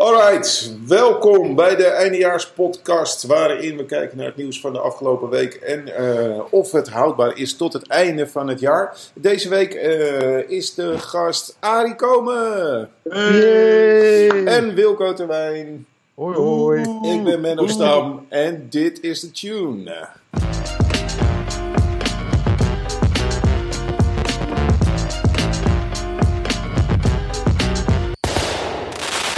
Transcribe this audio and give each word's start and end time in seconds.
Alright, 0.00 0.76
welkom 0.86 1.54
bij 1.54 1.76
de 1.76 1.84
eindejaarspodcast 1.84 3.26
waarin 3.26 3.76
we 3.76 3.84
kijken 3.84 4.16
naar 4.16 4.26
het 4.26 4.36
nieuws 4.36 4.60
van 4.60 4.72
de 4.72 4.78
afgelopen 4.78 5.28
week 5.28 5.54
en 5.54 5.88
uh, 6.00 6.40
of 6.50 6.72
het 6.72 6.88
houdbaar 6.88 7.36
is 7.36 7.56
tot 7.56 7.72
het 7.72 7.86
einde 7.86 8.26
van 8.26 8.48
het 8.48 8.60
jaar. 8.60 8.96
Deze 9.14 9.48
week 9.48 9.74
uh, 9.74 10.50
is 10.50 10.74
de 10.74 10.98
gast 10.98 11.56
Arie 11.58 11.94
Komen 11.94 12.90
hey. 13.08 14.44
en 14.44 14.74
Wilco 14.74 15.12
Terwijn. 15.12 15.86
Hoi 16.14 16.36
hoi. 16.36 16.80
Ik 17.02 17.24
ben 17.24 17.40
Menno 17.40 17.66
Stam 17.66 18.26
en 18.28 18.66
dit 18.70 19.00
is 19.00 19.20
de 19.20 19.30
tune. 19.30 20.08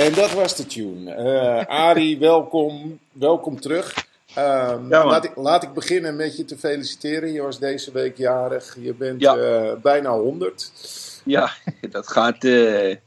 En 0.02 0.12
dat 0.14 0.32
was 0.32 0.56
de 0.56 0.66
tune. 0.66 1.16
Uh, 1.16 1.64
Arie, 1.66 2.18
welkom, 2.18 2.98
welkom 3.12 3.60
terug. 3.60 3.94
Um, 4.38 4.44
Ja, 4.44 4.76
man. 4.88 5.06
laat, 5.06 5.24
ik, 5.24 5.36
laat 5.36 5.62
ik 5.62 5.72
beginnen 5.72 6.16
met 6.16 6.36
je 6.36 6.44
te 6.44 6.56
feliciteren. 6.58 7.32
Je 7.32 7.42
was 7.42 7.58
deze 7.58 7.92
week 7.92 8.16
jarig. 8.16 8.76
Je 8.80 8.94
bent 8.94 9.20
Ja. 9.20 9.36
eh, 9.36 9.72
bijna 9.82 10.10
100. 10.10 10.70
Ja, 11.24 11.50
dat 11.90 12.08
gaat 12.08 12.34
eh, 12.34 12.40
de 12.40 12.98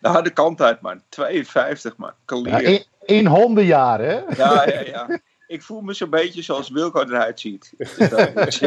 harde 0.00 0.30
kant 0.30 0.60
uit, 0.60 0.80
man. 0.80 1.00
52, 1.08 1.96
man. 1.96 2.08
Ja, 2.08 2.14
Kalier. 2.24 2.62
in, 2.62 2.84
in 3.16 3.26
hondenjaren, 3.26 4.08
hè? 4.08 4.36
Ja, 4.42 4.68
ja, 4.68 4.80
ja. 4.80 5.18
Ik 5.46 5.62
voel 5.62 5.80
me 5.80 5.92
zo'n 5.94 6.10
beetje 6.10 6.42
zoals 6.42 6.70
Wilco 6.70 7.00
eruit 7.02 7.40
ziet. 7.40 7.72
Dus 7.76 7.90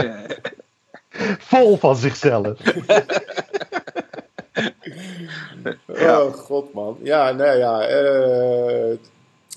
Vol 1.39 1.77
van 1.77 1.95
zichzelf. 1.95 2.59
Ja. 5.85 6.21
Oh, 6.21 6.33
god 6.33 6.73
man. 6.73 6.97
Ja, 7.03 7.31
nou 7.31 7.57
ja. 7.57 7.81
eh, 7.81 8.97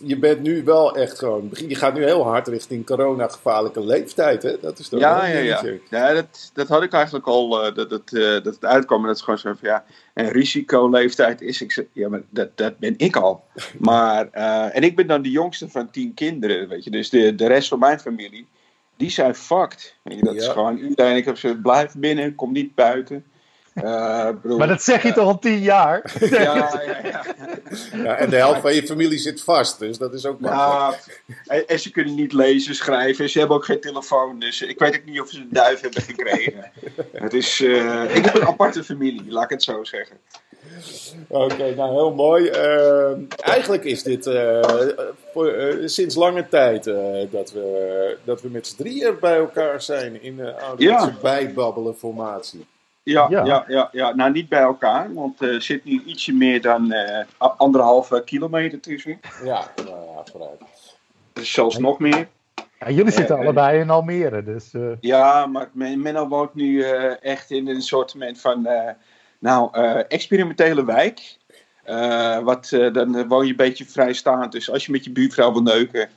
je 0.03 0.19
bent 0.19 0.41
nu 0.43 0.65
wel 0.65 0.97
echt 0.97 1.19
gewoon... 1.19 1.51
Je 1.69 1.75
gaat 1.75 1.95
nu 1.95 2.05
heel 2.05 2.23
hard 2.23 2.49
richting 2.49 2.87
corona-gevaarlijke 2.87 3.85
leeftijd, 3.85 4.43
hè? 4.43 4.61
Dat 4.61 4.79
is 4.79 4.89
toch 4.89 5.01
ja, 5.01 5.27
ja, 5.27 5.39
ja. 5.39 5.63
ja 5.91 6.13
dat, 6.13 6.51
dat 6.55 6.69
had 6.69 6.83
ik 6.83 6.93
eigenlijk 6.93 7.27
al, 7.27 7.65
eh, 7.65 7.75
dat, 7.75 7.91
dat, 7.91 8.13
eh, 8.13 8.23
dat 8.23 8.45
het 8.45 8.65
uitkwam. 8.65 9.01
En 9.01 9.07
dat 9.07 9.17
is 9.17 9.23
gewoon 9.23 9.39
zo 9.39 9.55
van, 9.59 9.69
ja, 9.69 9.85
een 10.15 10.29
risicoleeftijd 10.29 11.41
is... 11.41 11.61
Ik 11.61 11.87
ja, 11.93 12.09
maar 12.09 12.23
dat, 12.31 12.57
dat 12.57 12.79
ben 12.79 12.95
ik 12.97 13.17
al. 13.17 13.45
Maar, 13.79 14.31
en 14.71 14.83
ik 14.83 14.97
ben 14.97 15.07
dan 15.07 15.23
de 15.23 15.31
jongste 15.31 15.69
van 15.69 15.91
tien 15.91 16.15
kinderen, 16.15 16.69
weet 16.69 16.85
je. 16.85 16.91
Dus 16.91 17.11
de, 17.11 17.35
de 17.35 17.47
rest 17.47 17.69
van 17.69 17.79
mijn 17.79 18.01
familie, 18.01 18.47
die 18.97 19.11
zijn 19.11 19.35
fucked. 19.35 19.95
Weet 20.03 20.19
je, 20.19 20.25
dat 20.25 20.35
is 20.35 20.49
gewoon 20.49 20.79
iedereen. 20.79 21.17
Ik 21.17 21.25
heb 21.25 21.39
ze, 21.39 21.57
blijf 21.57 21.95
binnen, 21.97 22.35
kom 22.35 22.53
niet 22.53 22.75
buiten. 22.75 23.25
Eh, 23.83 24.29
bedoel, 24.43 24.59
Maar 24.59 24.69
dat 24.69 24.83
zeg 24.83 25.03
je 25.03 25.13
toch 25.13 25.27
al 25.27 25.39
tien 25.39 25.59
jaar? 25.61 26.03
Ja, 26.31 26.43
ja, 26.43 27.01
ja. 27.03 27.25
Ja, 28.03 28.17
en 28.17 28.31
de 28.31 28.37
helft 28.37 28.61
van 28.61 28.75
je 28.75 28.87
familie 28.87 29.19
zit 29.19 29.43
vast, 29.43 29.79
dus 29.79 29.99
dat 29.99 30.15
is 30.15 30.27
ook 30.27 30.41
makkelijk. 30.41 31.23
Ja, 31.45 31.63
en, 31.67 31.79
ze 31.81 31.91
kunnen 31.91 32.15
niet 32.15 32.33
lezen, 32.33 32.75
schrijven. 32.75 33.31
Ze 33.31 33.39
hebben 33.39 33.57
ook 33.57 33.65
geen 33.65 33.81
telefoon. 33.81 34.39
Dus 34.39 34.63
ik 34.63 34.79
weet 34.79 34.97
ook 34.97 35.05
niet 35.05 35.21
of 35.21 35.29
ze 35.29 35.39
een 35.39 35.49
duif 35.51 35.81
hebben 35.81 36.03
gekregen. 36.03 36.71
Het 37.13 37.35
is, 37.35 37.61
eh, 37.63 38.17
ik 38.17 38.25
heb 38.25 38.35
een 38.35 38.47
aparte 38.47 38.85
familie, 38.85 39.25
laat 39.33 39.45
ik 39.45 39.51
het 39.51 39.63
zo 39.63 39.85
zeggen. 39.85 40.17
Oké, 41.29 41.75
nou 41.75 41.93
heel 41.93 42.15
mooi. 42.15 42.47
Eh, 42.49 43.13
eigenlijk 43.41 43.85
is 43.85 44.03
dit 44.03 44.27
eh, 44.27 44.61
voor, 45.33 45.49
eh, 45.49 45.77
sinds 45.85 46.15
lange 46.15 46.49
tijd 46.49 46.87
eh, 46.87 46.97
dat, 47.31 47.53
we, 47.53 48.17
dat 48.25 48.43
we 48.43 48.49
met 48.49 48.67
z'n 48.67 48.77
drieën 48.77 49.17
bij 49.21 49.37
elkaar 49.37 49.83
zijn 49.83 50.23
in 50.23 50.37
de 50.37 50.53
ouderwetse 50.61 51.07
Ja. 51.07 51.15
bijbabbelen 51.23 51.97
formatie. 51.97 52.67
Ja, 53.03 53.27
Ja. 53.31 53.45
ja. 53.45 53.65
Ja, 53.69 53.89
ja, 53.93 54.15
Nou, 54.15 54.33
niet 54.33 54.49
bij 54.49 54.61
elkaar, 54.61 55.15
want 55.15 55.41
er 55.41 55.63
zit 55.63 55.85
nu 55.85 56.03
ietsje 56.07 56.33
meer 56.33 56.61
dan 56.61 56.93
eh, 56.93 57.25
anderhalve 57.39 58.23
kilometer 58.25 58.81
tussen. 58.81 59.21
Ja, 59.45 59.65
nou 59.85 59.89
ja, 59.89 60.23
vooruit. 60.31 60.61
Dus 61.33 61.53
zelfs 61.53 61.79
nog 61.79 61.99
meer. 61.99 62.29
Ja, 62.79 62.91
jullie 62.91 63.13
zitten 63.13 63.37
Eh, 63.37 63.43
allebei 63.43 63.81
in 63.81 63.91
Almere, 63.91 64.43
dus... 64.43 64.75
eh, 64.75 64.83
Ja, 65.01 65.47
maar 65.47 65.69
Men- 65.73 66.03
Menno 66.03 66.29
woont 66.29 66.55
nu 66.55 66.83
eh, 66.83 67.25
echt 67.25 67.51
in 67.51 67.69
een 67.69 67.83
soort 67.83 68.15
van, 68.35 68.67
eh, 68.67 68.91
nou, 69.39 69.69
eh, 69.73 70.01
experimentele 70.09 70.85
wijk. 70.85 71.37
Eh, 71.85 72.39
wat, 72.39 72.71
eh, 72.73 72.93
dan 72.93 73.29
woon 73.29 73.45
je 73.45 73.51
een 73.51 73.57
beetje 73.57 73.85
vrijstaand. 73.85 74.53
Dus 74.53 74.71
als 74.71 74.87
je 74.87 74.93
met 74.93 75.05
je 75.05 75.11
buurvrouw 75.11 75.53
wil 75.53 75.63
neuken, 75.63 76.09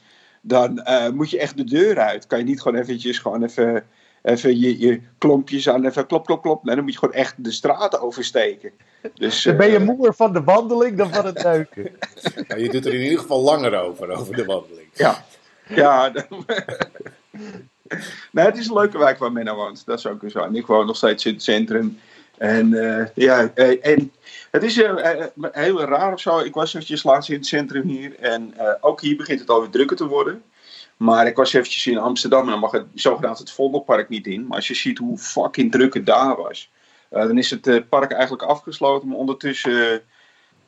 dan 0.42 0.80
eh, 0.84 1.10
moet 1.10 1.30
je 1.30 1.40
echt 1.40 1.58
de 1.58 1.64
deur 1.64 2.00
uit. 2.00 2.28
Kan 2.28 2.38
je 2.40 2.46
niet 2.46 2.62
gewoon 2.62 2.80
eventjes 2.82 3.18
gewoon 3.20 3.44
even, 3.44 3.86
even 4.24 4.60
je, 4.60 4.80
je 4.80 5.02
klompjes 5.18 5.70
aan, 5.70 5.86
even 5.86 6.06
klop, 6.08 6.26
klop, 6.26 6.42
klop. 6.42 6.64
Nee, 6.64 6.76
dan 6.76 6.84
moet 6.84 6.94
je 6.94 7.00
gewoon 7.00 7.16
echt 7.16 7.44
de 7.44 7.52
straat 7.52 8.00
oversteken. 8.00 8.72
Dus, 9.14 9.44
dan 9.44 9.58
ben 9.58 9.70
je 9.70 9.78
eh, 9.78 9.84
moer 9.84 10.14
van 10.14 10.34
de 10.34 10.44
wandeling 10.44 10.98
dan 10.98 11.14
van 11.14 11.26
het 11.26 11.44
neuken. 11.44 11.92
Nou, 12.48 12.62
je 12.64 12.70
doet 12.70 12.86
er 12.86 12.94
in 12.94 13.02
ieder 13.02 13.20
geval 13.20 13.42
langer 13.42 13.80
over, 13.80 14.10
over 14.10 14.36
de 14.36 14.46
wandeling. 14.46 14.88
Ja, 14.94 15.26
ja. 15.68 16.10
dan- 16.10 16.46
nee, 18.32 18.46
het 18.46 18.58
is 18.58 18.68
een 18.68 18.74
leuke 18.74 18.98
wijk 18.98 19.18
waar 19.18 19.32
Menno 19.32 19.56
woont. 19.56 19.86
Dat 19.86 19.98
is 19.98 20.08
ook 20.08 20.22
zo. 20.28 20.40
En 20.40 20.56
ik 20.56 20.66
woon 20.66 20.86
nog 20.86 20.96
steeds 20.96 21.26
in 21.26 21.34
het 21.34 21.44
centrum. 21.44 22.00
En 22.38 22.74
eh, 22.74 23.06
ja, 23.16 23.52
eh, 23.54 23.86
en 23.86 24.12
het 24.52 24.64
is 24.64 24.76
heel 25.52 25.82
raar 25.82 26.14
of 26.14 26.20
zo. 26.20 26.40
Ik 26.40 26.54
was 26.54 26.74
eventjes 26.74 27.04
laatst 27.04 27.30
in 27.30 27.36
het 27.36 27.46
centrum 27.46 27.88
hier. 27.88 28.16
En 28.20 28.54
eh, 28.58 28.74
ook 28.82 29.02
hier 29.02 29.16
begint 29.16 29.40
het 29.40 29.50
alweer 29.50 29.70
drukker 29.70 29.98
te 29.98 30.08
worden. 30.08 30.44
Maar 30.98 31.28
ik 31.28 31.36
was 31.36 31.54
eventjes 31.54 31.88
in 31.88 31.98
Amsterdam 31.98 32.44
en 32.44 32.50
dan 32.50 32.60
mag 32.60 32.72
het 32.72 32.86
zogenaamd 32.94 33.38
het 33.38 33.52
Vondelpark 33.52 34.10
niet 34.10 34.28
in. 34.28 34.48
Maar 34.48 34.56
als 34.56 34.68
je 34.68 34.74
ziet 34.74 34.98
hoe 34.98 35.18
fucking 35.18 35.72
druk 35.72 35.94
het 35.94 36.06
daar 36.06 36.36
was. 36.36 36.72
eh, 37.10 37.22
dan 37.22 37.38
is 37.38 37.50
het 37.50 37.68
eh, 37.68 37.82
park 37.90 38.12
eigenlijk 38.12 38.44
afgesloten. 38.44 39.08
Maar 39.08 39.18
ondertussen 39.18 39.94
eh, 39.94 40.00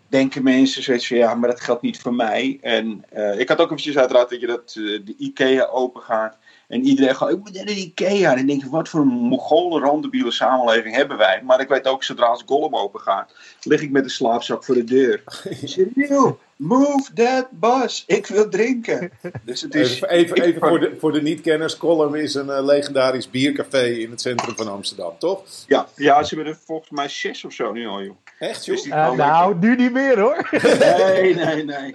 denken 0.07 0.43
mensen 0.43 0.83
zoiets 0.83 1.07
van 1.07 1.17
ja, 1.17 1.35
maar 1.35 1.49
dat 1.49 1.61
geldt 1.61 1.81
niet 1.81 1.99
voor 1.99 2.13
mij. 2.13 2.57
En 2.61 3.05
ik 3.37 3.49
had 3.49 3.59
ook 3.59 3.71
eventjes 3.71 3.97
uiteraard 3.97 4.29
dat 4.29 4.39
je 4.39 4.47
dat 4.47 4.71
de 4.73 5.15
IKEA 5.17 5.65
open 5.65 6.01
gaat. 6.01 6.37
En 6.67 6.83
iedereen 6.83 7.15
gaat, 7.15 7.29
ik 7.29 7.37
moet 7.39 7.53
naar 7.53 7.65
de 7.65 7.75
IKEA. 7.75 8.29
En 8.31 8.37
dan 8.37 8.45
denk 8.45 8.63
ik, 8.63 8.69
wat 8.69 8.89
voor 8.89 8.99
een 9.01 9.07
mongolen 9.07 9.81
randebiele 9.81 10.31
samenleving 10.31 10.95
hebben 10.95 11.17
wij. 11.17 11.41
Maar 11.43 11.59
ik 11.61 11.67
weet 11.67 11.87
ook, 11.87 12.03
zodra 12.03 12.25
als 12.25 12.43
Gollum 12.45 12.75
open 12.75 12.99
gaat, 12.99 13.35
lig 13.61 13.81
ik 13.81 13.91
met 13.91 14.03
een 14.03 14.09
slaapzak 14.09 14.63
voor 14.63 14.75
de 14.75 14.83
deur. 14.83 15.23
"Neil, 15.93 16.39
move 16.55 17.13
that 17.13 17.47
bus. 17.51 18.03
Ik 18.07 18.27
wil 18.27 18.49
drinken. 18.49 19.11
Dus 19.43 19.61
het 19.61 19.75
is... 19.75 20.01
Even, 20.01 20.37
even, 20.41 20.61
voor 20.67 20.79
de, 20.79 20.95
voor 20.99 21.11
de 21.11 21.21
niet-kenners. 21.21 21.77
Column 21.77 22.15
is 22.15 22.33
een 22.33 22.49
eh, 22.49 22.63
legendarisch 22.65 23.29
biercafé 23.29 23.83
in 23.85 24.11
het 24.11 24.21
centrum 24.21 24.55
van 24.55 24.67
Amsterdam, 24.71 25.13
toch? 25.19 25.43
Ja, 25.67 25.87
ja, 25.95 26.23
ze 26.23 26.35
hebben 26.35 26.53
er 26.53 26.59
volgens 26.65 26.89
mij 26.89 27.09
zes 27.09 27.45
of 27.45 27.53
zo 27.53 27.71
nu 27.71 27.87
al, 27.87 28.03
joh. 28.03 28.15
Echt, 28.39 28.65
joh? 28.65 28.75
Dus 28.75 28.87
Eh, 28.87 29.11
nou, 29.11 29.55
nu 29.59 29.75
niet 29.75 29.91
meer 29.91 30.19
hoor. 30.19 30.49
Nee, 30.79 31.35
nee, 31.35 31.63
nee. 31.63 31.93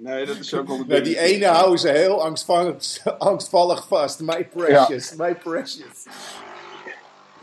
Nee, 0.00 0.26
dat 0.26 0.36
is 0.36 0.54
ook 0.54 0.66
wel 0.66 0.84
Nee, 0.86 1.00
die 1.00 1.18
ene 1.18 1.46
houden 1.46 1.78
ze 1.78 1.88
heel 1.88 2.22
angstvallig, 2.22 2.78
angstvallig 3.18 3.86
vast. 3.88 4.20
My 4.20 4.44
precious, 4.44 5.14
my 5.14 5.34
precious. 5.34 6.06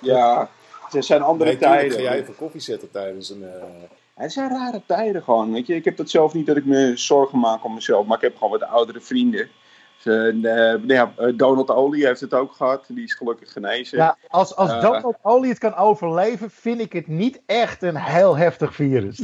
Ja, 0.02 0.50
het 0.90 1.06
zijn 1.06 1.22
andere 1.22 1.50
Nee, 1.50 1.60
tijden. 1.60 1.92
ga 1.92 2.02
jij 2.02 2.20
even 2.22 2.36
koffie 2.36 2.62
zetten 2.62 2.92
tijdens 2.92 3.30
een... 3.30 3.44
eh, 3.44 3.64
Het 4.14 4.32
zijn 4.32 4.50
rare 4.50 4.82
tijden 4.86 5.24
gewoon, 5.24 5.52
weet 5.54 5.68
je. 5.68 5.76
Ik 5.76 5.86
heb 5.86 5.98
dat 5.98 6.10
zelf 6.10 6.34
niet 6.34 6.46
dat 6.46 6.58
ik 6.58 6.66
me 6.66 6.92
zorgen 6.96 7.40
maak 7.40 7.64
om 7.66 7.74
mezelf, 7.74 8.06
maar 8.06 8.18
ik 8.18 8.24
heb 8.24 8.34
gewoon 8.38 8.60
wat 8.60 8.70
oudere 8.70 9.02
vrienden. 9.02 9.50
Eh, 10.06 10.14
nou 10.14 10.88
ja, 10.88 11.14
eh, 11.18 11.34
Donald 11.36 11.70
Olie 11.70 12.06
heeft 12.06 12.22
het 12.22 12.34
ook 12.34 12.54
gehad, 12.54 12.86
die 12.88 13.04
is 13.04 13.14
gelukkig 13.14 13.52
genezen. 13.52 13.98
Ja, 13.98 14.18
als, 14.28 14.56
als 14.56 14.72
Eh. 14.72 14.82
Donald 14.82 15.18
Olie 15.22 15.50
het 15.50 15.60
kan 15.60 15.76
overleven, 15.76 16.50
vind 16.52 16.80
ik 16.80 16.94
het 16.94 17.08
niet 17.08 17.42
echt 17.46 17.84
een 17.84 17.98
heel 17.98 18.38
heftig 18.38 18.76
virus. 18.76 19.20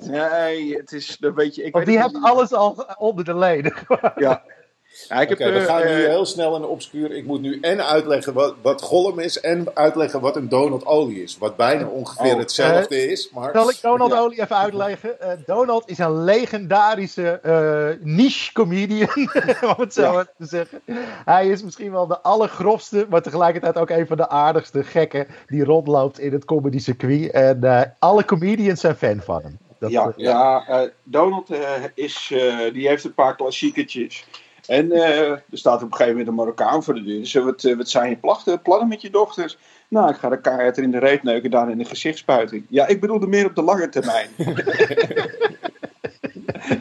Nee, 0.00 0.76
het 0.76 0.92
is, 0.92 1.16
dat 1.16 1.34
weet 1.34 1.54
je, 1.54 1.62
ik 1.62 1.72
Want 1.72 1.84
weet 1.84 1.94
die 1.94 2.04
heeft 2.04 2.24
alles 2.24 2.52
al 2.52 2.86
onder 2.98 3.24
de 3.24 3.36
leden. 3.36 3.72
Ja. 4.16 4.42
Ja, 5.08 5.22
Oké, 5.22 5.36
we 5.52 5.58
eh, 5.58 5.64
gaan 5.64 5.80
nu 5.80 6.02
eh, 6.02 6.08
heel 6.08 6.26
snel 6.26 6.54
een 6.54 6.64
obscuur. 6.64 7.12
Ik 7.12 7.24
moet 7.24 7.40
nu 7.40 7.58
en 7.60 7.86
uitleggen 7.86 8.32
wat, 8.32 8.54
wat 8.62 8.82
Gollum 8.82 9.18
is 9.18 9.40
en 9.40 9.66
uitleggen 9.74 10.20
wat 10.20 10.36
een 10.36 10.48
Donald 10.48 10.86
Olie 10.86 11.22
is. 11.22 11.38
Wat 11.38 11.56
bijna 11.56 11.86
ongeveer 11.86 12.32
Oh, 12.32 12.38
hetzelfde 12.38 13.10
is, 13.10 13.30
maar... 13.30 13.50
Zal 13.52 13.70
ik 13.70 13.78
Donald 13.82 14.12
Ja. 14.12 14.18
Olie 14.18 14.40
even 14.40 14.56
uitleggen? 14.56 15.20
Eh, 15.20 15.30
Donald 15.46 15.82
is 15.88 15.98
een 15.98 16.24
legendarische 16.24 17.30
eh, 17.42 18.06
niche 18.06 18.52
comedian, 18.52 19.08
om 19.76 19.82
het 19.82 19.94
zo 19.94 20.02
Ja. 20.02 20.12
maar 20.12 20.26
te 20.38 20.46
zeggen. 20.46 20.80
Hij 21.24 21.48
is 21.48 21.62
misschien 21.62 21.92
wel 21.92 22.06
de 22.06 22.20
allergrofste, 22.20 23.06
maar 23.10 23.22
tegelijkertijd 23.22 23.78
ook 23.78 23.90
een 23.90 24.06
van 24.06 24.16
de 24.16 24.28
aardigste 24.28 24.84
gekken 24.84 25.26
die 25.46 25.64
rondloopt 25.64 26.18
in 26.18 26.32
het 26.32 26.44
comedy 26.44 26.78
circuit. 26.78 27.30
En 27.30 27.64
eh, 27.64 27.82
alle 27.98 28.24
comedians 28.24 28.80
zijn 28.80 28.96
fan 28.96 29.20
van 29.20 29.40
hem. 29.42 29.58
Dat, 29.78 29.90
ja, 29.90 30.06
eh, 30.06 30.12
ja 30.16 30.64
eh, 30.66 30.88
Donald 31.02 31.50
eh, 31.50 31.60
is, 31.94 32.30
eh, 32.32 32.72
die 32.72 32.88
heeft 32.88 33.04
een 33.04 33.14
paar 33.14 33.36
klassiekertjes. 33.36 34.24
En 34.66 34.92
eh, 34.92 35.30
er 35.30 35.42
staat 35.52 35.82
op 35.82 35.82
een 35.82 35.96
gegeven 35.96 36.10
moment 36.10 36.28
een 36.28 36.34
Marokkaan 36.34 36.84
voor 36.84 36.94
de 36.94 37.02
deur. 37.02 37.44
Wat, 37.44 37.64
eh, 37.64 37.76
wat 37.76 37.88
zijn 37.88 38.10
je 38.10 38.16
plachten, 38.16 38.62
plannen 38.62 38.88
met 38.88 39.02
je 39.02 39.10
dochters? 39.10 39.58
Nou, 39.88 40.10
ik 40.10 40.16
ga 40.16 40.28
de 40.28 40.40
kaart 40.40 40.76
er 40.76 40.82
in 40.82 40.90
de 40.90 40.98
reet 40.98 41.22
neuken, 41.22 41.50
daar 41.50 41.70
in 41.70 41.78
de 41.78 41.84
gezichtspuiting. 41.84 42.66
Ja, 42.68 42.86
ik 42.86 43.00
bedoelde 43.00 43.26
meer 43.26 43.46
op 43.46 43.54
de 43.54 43.62
lange 43.62 43.88
termijn. 43.88 44.28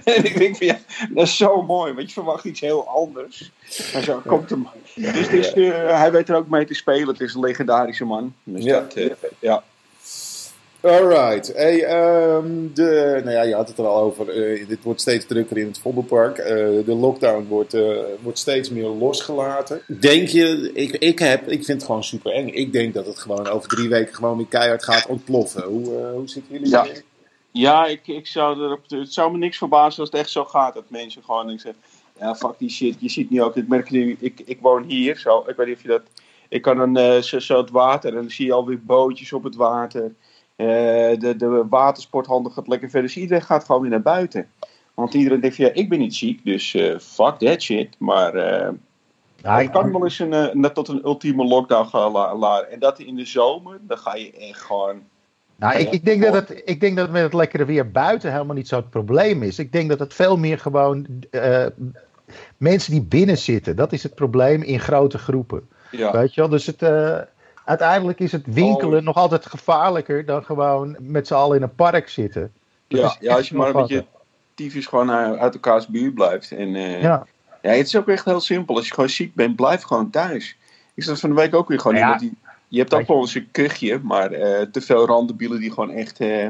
en 0.03 0.25
ik 0.25 0.37
denk 0.37 0.57
van 0.57 0.67
ja, 0.67 0.77
dat 1.09 1.23
is 1.23 1.37
zo 1.37 1.61
mooi, 1.61 1.93
want 1.93 2.07
je 2.07 2.13
verwacht 2.13 2.45
iets 2.45 2.59
heel 2.59 2.87
anders. 2.87 3.51
Maar 3.93 4.03
zo 4.03 4.21
komt 4.25 4.49
hem. 4.49 4.67
Dus 4.95 5.53
eh, 5.53 5.99
hij 5.99 6.11
weet 6.11 6.29
er 6.29 6.35
ook 6.35 6.49
mee 6.49 6.65
te 6.65 6.73
spelen. 6.73 7.07
Het 7.07 7.19
is 7.19 7.33
een 7.33 7.41
legendarische 7.41 8.05
man. 8.05 8.33
Dus 8.43 8.63
Ja. 8.63 8.79
dat, 8.79 9.09
ja. 9.39 9.63
Alright. 10.83 11.53
Hey, 11.55 11.83
ehm, 11.83 12.67
de, 12.73 13.21
nou 13.23 13.35
ja, 13.35 13.41
je 13.41 13.53
had 13.55 13.67
het 13.67 13.77
er 13.77 13.85
al 13.85 14.01
over. 14.03 14.29
eh, 14.29 14.67
dit 14.67 14.83
wordt 14.83 15.01
steeds 15.01 15.25
drukker 15.25 15.57
in 15.57 15.67
het 15.67 15.79
Vondelpark. 15.79 16.37
Eh, 16.37 16.55
de 16.85 16.95
lockdown 16.95 17.45
wordt, 17.47 17.73
eh, 17.73 17.97
wordt 18.21 18.37
steeds 18.39 18.69
meer 18.69 18.87
losgelaten. 18.87 19.81
Denk 19.87 20.27
je, 20.27 20.71
ik, 20.73 20.91
ik, 20.91 21.19
heb, 21.19 21.41
ik 21.47 21.65
vind 21.65 21.77
het 21.77 21.83
gewoon 21.83 22.03
super 22.03 22.31
eng. 22.31 22.47
Ik 22.47 22.71
denk 22.73 22.93
dat 22.93 23.05
het 23.05 23.19
gewoon 23.19 23.47
over 23.47 23.69
drie 23.69 23.89
weken 23.89 24.15
gewoon 24.15 24.37
weer 24.37 24.45
keihard 24.45 24.83
gaat 24.83 25.05
ontploffen. 25.07 25.63
Hoe, 25.63 25.85
hoe 26.13 26.27
zitten 26.29 26.53
jullie 26.53 26.69
Ja. 26.69 26.85
erin? 26.85 27.01
Ja, 27.51 27.85
ik, 27.85 28.07
ik 28.07 28.27
zou 28.27 28.59
erop, 28.63 28.79
het 28.87 29.13
zou 29.13 29.31
me 29.31 29.37
niks 29.37 29.57
verbazen 29.57 29.99
als 29.99 30.09
het 30.11 30.19
echt 30.19 30.29
zo 30.29 30.45
gaat. 30.45 30.73
Dat 30.73 30.83
mensen 30.87 31.23
gewoon 31.23 31.49
ik 31.49 31.59
zeg, 31.59 31.73
ja, 32.19 32.35
fuck 32.35 32.53
die 32.57 32.69
shit. 32.69 32.95
Je 32.99 33.09
ziet 33.09 33.29
nu 33.29 33.41
ook, 33.43 33.55
ik 33.55 33.67
merk 33.67 33.89
nu, 33.89 34.17
ik, 34.19 34.41
ik 34.45 34.57
woon 34.61 34.83
hier, 34.83 35.17
zo, 35.17 35.43
ik 35.47 35.55
weet 35.55 35.67
niet 35.67 35.75
of 35.75 35.81
je 35.81 35.87
dat, 35.87 36.01
ik 36.49 36.61
kan 36.61 36.77
dan 36.93 37.23
zo, 37.23 37.39
zo 37.39 37.57
het 37.57 37.69
water 37.69 38.09
en 38.09 38.15
dan 38.15 38.29
zie 38.29 38.45
je 38.45 38.53
alweer 38.53 38.79
bootjes 38.83 39.33
op 39.33 39.43
het 39.43 39.55
water. 39.55 40.11
Eh, 40.55 40.65
de, 41.19 41.33
de 41.37 41.65
watersporthandel 41.69 42.51
gaat 42.51 42.67
lekker 42.67 42.89
verder. 42.89 43.09
Dus 43.09 43.21
iedereen 43.21 43.43
gaat 43.43 43.63
gewoon 43.63 43.81
weer 43.81 43.89
naar 43.89 44.01
buiten. 44.01 44.49
Want 44.93 45.13
iedereen 45.13 45.39
denkt 45.39 45.55
van, 45.55 45.65
ja, 45.65 45.71
ik 45.73 45.89
ben 45.89 45.99
niet 45.99 46.15
ziek, 46.15 46.45
dus 46.45 46.73
eh, 46.73 46.99
fuck 46.99 47.35
that 47.37 47.61
shit. 47.61 47.95
Maar 47.97 48.33
eh 48.35 48.71
Ja, 49.35 49.57
het 49.57 49.69
kan 49.69 49.91
wel 49.91 50.03
eens 50.03 50.19
een, 50.19 50.49
net 50.53 50.73
tot 50.73 50.87
een 50.87 51.05
ultieme 51.05 51.43
lockdown 51.45 51.87
gaan 51.87 52.11
la- 52.11 52.35
laden. 52.35 52.71
En 52.71 52.79
dat 52.79 52.99
in 52.99 53.15
de 53.15 53.25
zomer, 53.25 53.77
dan 53.81 53.97
ga 53.97 54.15
je 54.15 54.31
echt 54.31 54.61
gewoon... 54.61 55.01
Nou, 55.55 55.77
ik, 55.77 55.91
ik, 55.91 56.05
denk 56.05 56.23
dat 56.23 56.33
het, 56.33 56.61
ik 56.65 56.79
denk 56.79 56.95
dat 56.95 57.05
het 57.05 57.13
met 57.13 57.23
het 57.23 57.33
lekkere 57.33 57.65
weer 57.65 57.91
buiten 57.91 58.31
helemaal 58.31 58.55
niet 58.55 58.67
zo 58.67 58.75
het 58.75 58.89
probleem 58.89 59.43
is. 59.43 59.59
Ik 59.59 59.71
denk 59.71 59.89
dat 59.89 59.99
het 59.99 60.13
veel 60.13 60.37
meer 60.37 60.59
gewoon 60.59 61.07
mensen 62.57 62.91
die 62.91 63.01
binnen 63.01 63.37
zitten, 63.37 63.75
dat 63.75 63.93
is 63.93 64.03
het 64.03 64.15
probleem 64.15 64.61
in 64.61 64.79
grote 64.79 65.17
groepen. 65.17 65.67
Ja, 65.91 66.11
Weet 66.11 66.33
je 66.33 66.41
wel? 66.41 66.49
Dus 66.49 66.65
het, 66.65 66.81
uiteindelijk 67.65 68.19
is 68.19 68.31
het 68.31 68.43
winkelen 68.45 68.99
Oh. 68.99 69.05
nog 69.05 69.15
altijd 69.15 69.45
gevaarlijker 69.45 70.25
dan 70.25 70.43
gewoon 70.43 70.95
met 70.99 71.27
z'n 71.27 71.33
allen 71.33 71.57
in 71.57 71.63
een 71.63 71.75
park 71.75 72.09
zitten. 72.09 72.51
Dat 72.87 72.99
ja, 72.99 73.15
ja 73.19 73.35
als 73.35 73.49
je 73.49 73.55
maar 73.55 73.73
wel 73.73 73.81
met 73.81 73.89
je 73.89 74.05
tyfus 74.55 74.85
gewoon 74.85 75.09
eh, 75.09 75.31
uit 75.31 75.53
elkaars 75.53 75.87
buurt 75.87 76.13
blijft. 76.13 76.51
En, 76.51 76.75
eh, 76.75 77.01
ja. 77.01 77.25
Ja. 77.61 77.71
het 77.71 77.87
is 77.87 77.95
ook 77.95 78.07
echt 78.07 78.25
heel 78.25 78.39
simpel. 78.41 78.75
Als 78.75 78.87
je 78.87 78.93
gewoon 78.93 79.09
ziek 79.09 79.35
bent, 79.35 79.55
blijf 79.55 79.81
gewoon 79.81 80.09
thuis. 80.09 80.57
Ik 80.93 81.03
zat 81.03 81.19
van 81.19 81.29
de 81.29 81.35
week 81.35 81.55
ook 81.55 81.67
weer 81.67 81.79
gewoon 81.79 81.97
Ja. 81.97 82.01
iemand 82.01 82.19
die... 82.19 82.37
Je 82.67 82.79
hebt 82.79 82.93
ook 82.93 83.07
wel 83.07 83.19
eens 83.19 83.35
een 83.35 83.47
kuchje, 83.51 83.99
maar 84.03 84.31
eh, 84.31 84.61
te 84.71 84.81
veel 84.81 85.05
randebielen 85.05 85.59
die 85.59 85.71
gewoon 85.71 85.91
echt... 85.91 86.19
eh, 86.19 86.45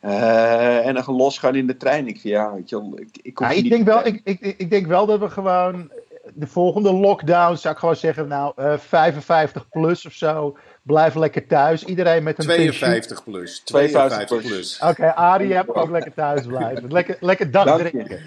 eh, 0.00 0.86
en 0.86 0.94
dan 0.94 1.04
gaan 1.04 1.14
losgaan 1.14 1.54
in 1.54 1.66
de 1.66 1.76
trein. 1.76 2.06
Ik, 2.06 2.20
vind, 2.20 2.34
ja, 2.34 2.54
weet 2.54 2.68
je 2.68 2.76
wel, 2.80 2.92
ik, 2.98 3.08
ik, 3.22 3.38
hoef 3.38 3.46
Ja, 3.46 3.52
je 3.52 3.56
ik, 3.58 3.62
niet 3.62 3.72
denk 3.72 3.84
wel, 3.84 4.06
ik, 4.06 4.20
ik, 4.24 4.40
ik 4.58 4.70
denk 4.70 4.86
wel 4.86 5.06
dat 5.06 5.18
we 5.18 5.30
gewoon 5.30 5.90
de 6.34 6.46
volgende 6.46 6.92
lockdown, 6.92 7.56
zou 7.56 7.74
ik 7.74 7.80
gewoon 7.80 7.96
zeggen, 7.96 8.28
nou, 8.28 8.52
eh 8.56 8.78
55 8.78 9.68
plus 9.68 10.06
of 10.06 10.12
zo, 10.12 10.56
blijf 10.82 11.14
lekker 11.14 11.46
thuis. 11.46 11.84
Iedereen 11.84 12.22
met 12.22 12.38
een 12.38 12.46
pensioen. 12.46 12.72
52 12.72 13.24
plus. 13.24 13.60
52 13.64 14.26
52 14.26 14.38
plus. 14.50 14.76
plus. 14.78 14.90
Oké, 14.90 15.14
Arie, 15.14 15.48
je 15.48 15.54
hebt 15.54 15.74
ook 15.74 15.90
lekker 15.90 16.14
thuis 16.14 16.46
blijven. 16.46 16.92
Lekker, 16.92 17.16
lekker 17.20 17.50
dag 17.50 17.64
Dank 17.64 17.82
je. 17.82 17.88
drinken. 17.90 18.20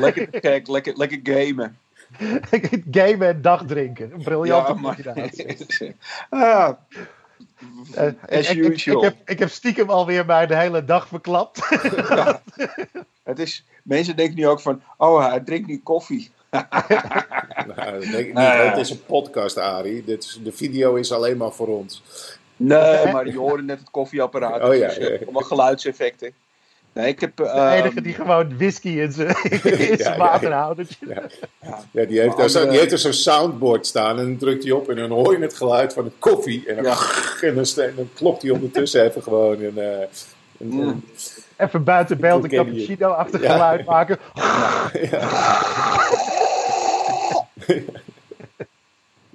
lekker 0.00 0.26
kijken, 0.40 0.72
lekker, 0.72 0.96
lekker 0.96 1.20
gamen. 1.22 1.78
Gamen 2.90 3.28
en 3.28 3.42
dag 3.42 3.64
drinken. 3.66 4.12
Een 4.12 4.22
briljante 4.22 4.74
Ja, 4.82 4.94
combinatie. 4.94 5.94
ah, 6.30 6.70
Eh, 7.94 8.06
ik, 8.06 8.14
as 8.30 8.50
ik, 8.50 8.56
ik, 8.56 8.64
ik 8.64 8.72
usual. 8.72 9.02
heb, 9.02 9.16
ik 9.24 9.38
heb 9.38 9.50
stiekem 9.50 9.90
alweer 9.90 10.26
mijn 10.26 10.48
de 10.48 10.56
hele 10.56 10.84
dag 10.84 11.08
verklapt. 11.08 11.60
Ja. 12.08 12.42
Het 13.22 13.38
is, 13.38 13.64
mensen 13.82 14.16
denken 14.16 14.36
nu 14.36 14.46
ook 14.48 14.60
van, 14.60 14.82
oh, 14.96 15.28
hij 15.30 15.40
drinkt 15.40 15.68
nu 15.68 15.80
koffie. 15.82 16.30
Nou, 17.76 17.92
dat 17.92 18.00
denk 18.02 18.14
ik 18.14 18.24
niet. 18.26 18.34
Nee. 18.34 18.44
Het 18.46 18.76
is 18.78 18.90
een 18.90 19.04
podcast, 19.06 19.58
Arie. 19.58 20.04
Dit 20.04 20.24
is, 20.24 20.40
de 20.44 20.52
video 20.52 20.94
is 20.94 21.12
alleen 21.12 21.36
maar 21.36 21.52
voor 21.52 21.66
ons. 21.68 22.02
Nee, 22.56 23.12
maar 23.12 23.26
je 23.26 23.38
hoorde 23.38 23.62
net 23.62 23.78
het 23.78 23.90
koffieapparaat. 23.90 24.62
Oh 24.62 24.76
ja, 24.76 24.86
dus, 24.86 24.96
ja, 24.96 25.02
eh, 25.06 25.18
ja. 25.18 25.24
allemaal 25.24 25.42
geluidseffecten. 25.42 26.32
Nee, 26.92 27.06
ik 27.08 27.20
heb... 27.20 27.36
De 27.36 27.44
ehm, 27.44 27.68
enige 27.72 28.00
die 28.00 28.14
gewoon 28.14 28.56
whisky 28.56 28.88
in 28.88 29.12
zijn 29.12 29.28
in 29.42 29.60
Ja, 29.62 29.76
zijn 29.76 29.96
ja, 29.98 30.10
ja. 30.12 30.16
waterhoudertje. 30.16 31.06
Ja, 31.90 32.04
die 32.04 32.18
heeft, 32.18 32.26
Maar 32.28 32.36
daar 32.36 32.48
zo, 32.48 32.56
andere- 32.58 32.70
die 32.70 32.78
heeft 32.80 32.92
er 32.92 32.98
zo'n 32.98 33.12
soundboard 33.12 33.86
staan 33.86 34.18
en 34.18 34.24
dan 34.24 34.36
drukt 34.36 34.62
hij 34.62 34.72
op 34.72 34.88
en 34.88 34.96
dan 34.96 35.10
hoor 35.10 35.36
je 35.36 35.42
het 35.42 35.54
geluid 35.54 35.92
van 35.92 36.04
de 36.04 36.12
koffie. 36.18 36.64
En 36.66 36.74
dan, 36.74 36.84
Ja. 36.84 36.96
en 37.48 37.54
dan, 37.54 37.64
en 37.76 38.10
klopt 38.14 38.42
hij 38.42 38.50
ondertussen 38.50 39.04
even 39.04 39.22
gewoon 39.22 39.62
een, 39.62 39.78
eh, 39.78 39.98
een, 40.58 40.66
Mm. 40.68 41.04
Even 41.56 41.84
buiten 41.84 42.20
beeld 42.20 42.44
een 42.44 42.50
cappuccino-achtig 42.50 43.42
Ja. 43.42 43.52
geluid 43.52 43.84
maken. 43.86 44.18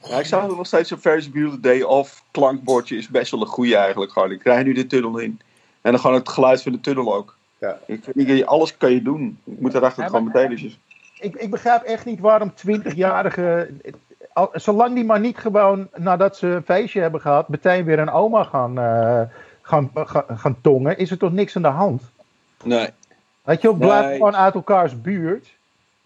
ja, 0.03 0.19
ik 0.19 0.25
zou 0.25 0.50
er 0.51 0.56
nog 0.57 0.65
steeds 0.68 0.91
een 0.91 0.97
Ferris 1.00 1.30
Bueller 1.31 1.62
Day 1.62 1.81
Off 1.81 2.24
klankbordje 2.31 2.97
is 2.97 3.07
best 3.07 3.31
wel 3.31 3.41
een 3.41 3.47
goede 3.47 3.75
eigenlijk. 3.75 4.12
Gewoon. 4.12 4.31
Ik 4.31 4.39
krijg 4.39 4.65
nu 4.65 4.74
de 4.74 4.88
tunnel 4.88 5.18
in. 5.18 5.39
En 5.81 5.91
dan 5.91 6.00
gewoon 6.00 6.15
het 6.15 6.30
geluid 6.30 6.62
van 6.62 6.71
de 6.71 6.80
tunnel 6.80 7.15
ook. 7.15 7.35
Ja. 7.57 7.80
Ik, 7.85 8.06
ik, 8.07 8.45
alles 8.45 8.77
kan 8.77 8.91
je 8.91 9.01
doen. 9.01 9.38
Ik 9.44 9.59
moet 9.59 9.71
daarachter 9.71 10.03
Ja, 10.03 10.09
gewoon 10.09 10.24
maar- 10.24 10.33
meteen 10.33 10.57
dus. 10.63 10.80
Ik, 11.19 11.35
ik 11.35 11.50
begrijp 11.51 11.81
echt 11.83 12.06
niet 12.06 12.19
waarom 12.19 12.53
20-jarigen, 12.68 13.81
al- 14.33 14.50
zolang 14.53 14.95
die 14.95 15.03
maar 15.06 15.19
niet 15.19 15.38
gewoon 15.38 15.88
nadat 15.95 16.38
ze 16.38 16.47
een 16.47 16.63
feestje 16.63 17.01
hebben 17.01 17.21
gehad, 17.21 17.50
meteen 17.50 17.85
weer 17.85 18.00
een 18.00 18.09
oma 18.09 18.44
gaan, 18.44 18.77
eh, 18.80 19.21
gaan, 19.62 19.91
gaan, 19.94 20.24
gaan 20.35 20.57
tongen, 20.62 20.97
is 20.97 21.12
er 21.12 21.18
toch 21.18 21.31
niks 21.31 21.56
aan 21.56 21.62
de 21.62 21.68
hand? 21.68 22.01
Nee. 22.63 22.89
Weet 23.44 23.62
je 23.62 23.75
blijf 23.75 24.06
Nee. 24.06 24.13
gewoon 24.18 24.35
uit 24.35 24.53
elkaars 24.53 25.01
buurt. 25.01 25.47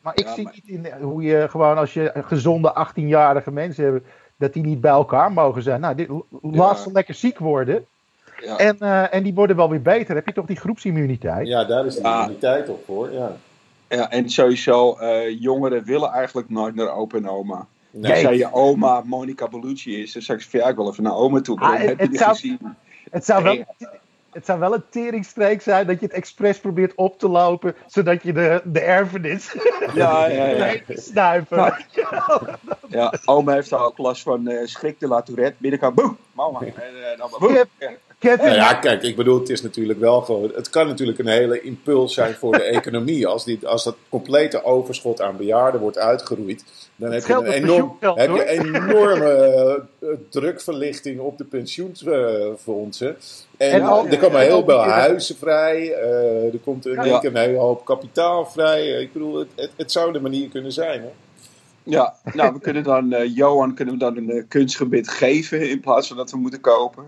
Maar 0.07 0.17
ik 0.17 0.25
Ja, 0.25 0.33
zie 0.33 0.43
maar- 0.43 0.53
niet 0.53 0.67
in 0.85 1.01
hoe 1.01 1.23
je 1.23 1.47
gewoon 1.49 1.77
als 1.77 1.93
je 1.93 2.11
gezonde 2.15 2.73
18-jarige 2.73 3.51
mensen 3.51 3.83
hebt, 3.85 4.05
dat 4.37 4.53
die 4.53 4.63
niet 4.63 4.81
bij 4.81 4.91
elkaar 4.91 5.31
mogen 5.31 5.61
zijn. 5.61 5.81
Nou, 5.81 5.95
dit, 5.95 6.09
laat 6.41 6.79
ze 6.79 6.91
lekker 6.91 7.13
ziek 7.13 7.39
worden. 7.39 7.85
Ja. 8.39 8.57
En, 8.57 8.79
eh, 8.79 9.13
en 9.13 9.23
die 9.23 9.33
worden 9.33 9.55
wel 9.55 9.69
weer 9.69 9.81
beter. 9.81 10.15
Heb 10.15 10.25
je 10.25 10.33
toch 10.33 10.45
die 10.45 10.55
groepsimmuniteit? 10.55 11.47
ja, 11.47 11.63
daar 11.65 11.85
is 11.85 11.95
de 11.95 12.01
Ja. 12.01 12.19
immuniteit 12.21 12.69
op 12.69 12.83
voor. 12.85 13.11
Ja. 13.11 13.31
Ja, 13.89 14.09
en 14.11 14.29
sowieso, 14.29 14.95
eh, 14.97 15.41
jongeren 15.41 15.83
willen 15.83 16.09
eigenlijk 16.11 16.49
nooit 16.49 16.75
naar 16.75 16.89
opa 16.95 17.17
en 17.17 17.29
oma. 17.29 17.65
Nee. 17.91 18.11
Als 18.11 18.21
jij 18.21 18.37
je 18.37 18.53
oma 18.53 19.01
Monica 19.05 19.47
Bellucci 19.47 20.01
is, 20.01 20.13
dan 20.13 20.21
zeg 20.21 20.45
ik 20.45 20.51
ja, 20.51 20.67
ik 20.67 20.75
wil 20.75 20.89
even 20.89 21.03
naar 21.03 21.15
oma 21.15 21.41
toe. 21.41 21.59
Ah, 21.59 21.71
het- 21.79 21.87
Heb 21.87 21.99
je 21.99 22.05
het 22.05 22.17
zou- 22.17 22.29
gezien? 22.31 22.59
Het 23.11 23.25
zou 23.25 23.43
wel. 23.43 23.65
Het 24.37 24.45
zou 24.45 24.59
wel 24.59 24.73
een 24.73 24.83
teringstreek 24.89 25.61
zijn 25.61 25.87
dat 25.87 25.99
je 25.99 26.05
het 26.05 26.15
expres 26.15 26.59
probeert 26.59 26.95
op 26.95 27.19
te 27.19 27.27
lopen, 27.27 27.75
zodat 27.87 28.23
je 28.23 28.33
de, 28.33 28.61
de 28.63 28.79
erfenis 28.79 29.55
Ja, 29.93 30.27
ja, 30.27 30.75
snuiven. 30.87 31.85
Ja. 31.91 32.25
Ja, 32.89 33.13
oma 33.25 33.53
heeft 33.53 33.73
ook 33.73 33.97
last 33.97 34.23
van 34.23 34.47
eh 34.47 34.65
schrik 34.65 34.99
de 34.99 35.07
la 35.07 35.21
Tourette. 35.21 35.55
Binnenkant, 35.57 35.95
boem, 35.95 36.17
mama. 36.31 36.59
En, 36.61 36.73
eh, 36.75 37.17
dan 37.17 37.29
maar, 37.29 37.39
boem. 37.39 37.97
Kevin, 38.19 38.45
Nou 38.45 38.55
ja, 38.57 38.73
kijk, 38.73 39.03
ik 39.03 39.15
bedoel, 39.15 39.39
het 39.39 39.49
is 39.49 39.61
natuurlijk 39.61 39.99
wel 39.99 40.21
gewoon. 40.21 40.51
Het 40.55 40.69
kan 40.69 40.87
natuurlijk 40.87 41.19
een 41.19 41.27
hele 41.27 41.61
impuls 41.61 42.13
zijn 42.13 42.33
voor 42.33 42.51
de 42.53 42.63
economie. 42.77 43.27
Als, 43.27 43.45
die, 43.45 43.67
als 43.67 43.83
dat 43.83 43.95
complete 44.09 44.63
overschot 44.63 45.21
aan 45.21 45.37
bejaarden 45.37 45.81
wordt 45.81 45.97
uitgeroeid, 45.97 46.63
dan 46.95 47.11
heb 47.11 47.25
je 47.25 47.33
een 47.33 47.45
enorm, 47.45 47.97
heb 47.99 48.35
je 48.35 48.45
enorme 48.49 49.31
eh, 49.99 50.07
drukverlichting 50.29 51.19
op 51.19 51.37
de 51.37 51.43
pensioenfondsen. 51.43 53.17
En, 53.57 53.71
En 53.71 53.81
al- 53.81 54.07
er 54.07 54.17
komen 54.17 54.39
en 54.39 54.45
heel 54.45 54.63
veel 54.65 54.79
huizen 54.79 55.35
vrij. 55.37 55.93
eh, 55.93 56.53
er 56.53 56.59
komt 56.63 56.83
Ja. 56.83 57.19
keer 57.19 57.29
een 57.29 57.35
hele 57.35 57.57
hoop 57.57 57.85
kapitaal 57.85 58.45
vrij. 58.45 58.93
Eh, 58.95 59.01
Ik 59.01 59.13
bedoel, 59.13 59.35
het, 59.39 59.47
het, 59.55 59.71
het 59.75 59.91
zou 59.91 60.11
de 60.13 60.19
manier 60.21 60.49
kunnen 60.49 60.71
zijn. 60.71 61.01
Hè? 61.01 61.09
Ja, 61.83 62.15
nou, 62.33 62.53
we 62.53 62.59
kunnen 62.59 62.83
dan, 62.83 63.13
eh, 63.13 63.35
Johan 63.35 63.73
kunnen 63.73 63.93
we 63.93 63.99
dan 63.99 64.17
een 64.17 64.45
kunstgebied 64.47 65.09
geven 65.09 65.69
in 65.69 65.79
plaats 65.79 66.07
van 66.07 66.17
dat 66.17 66.31
we 66.31 66.37
moeten 66.37 66.61
kopen. 66.61 67.03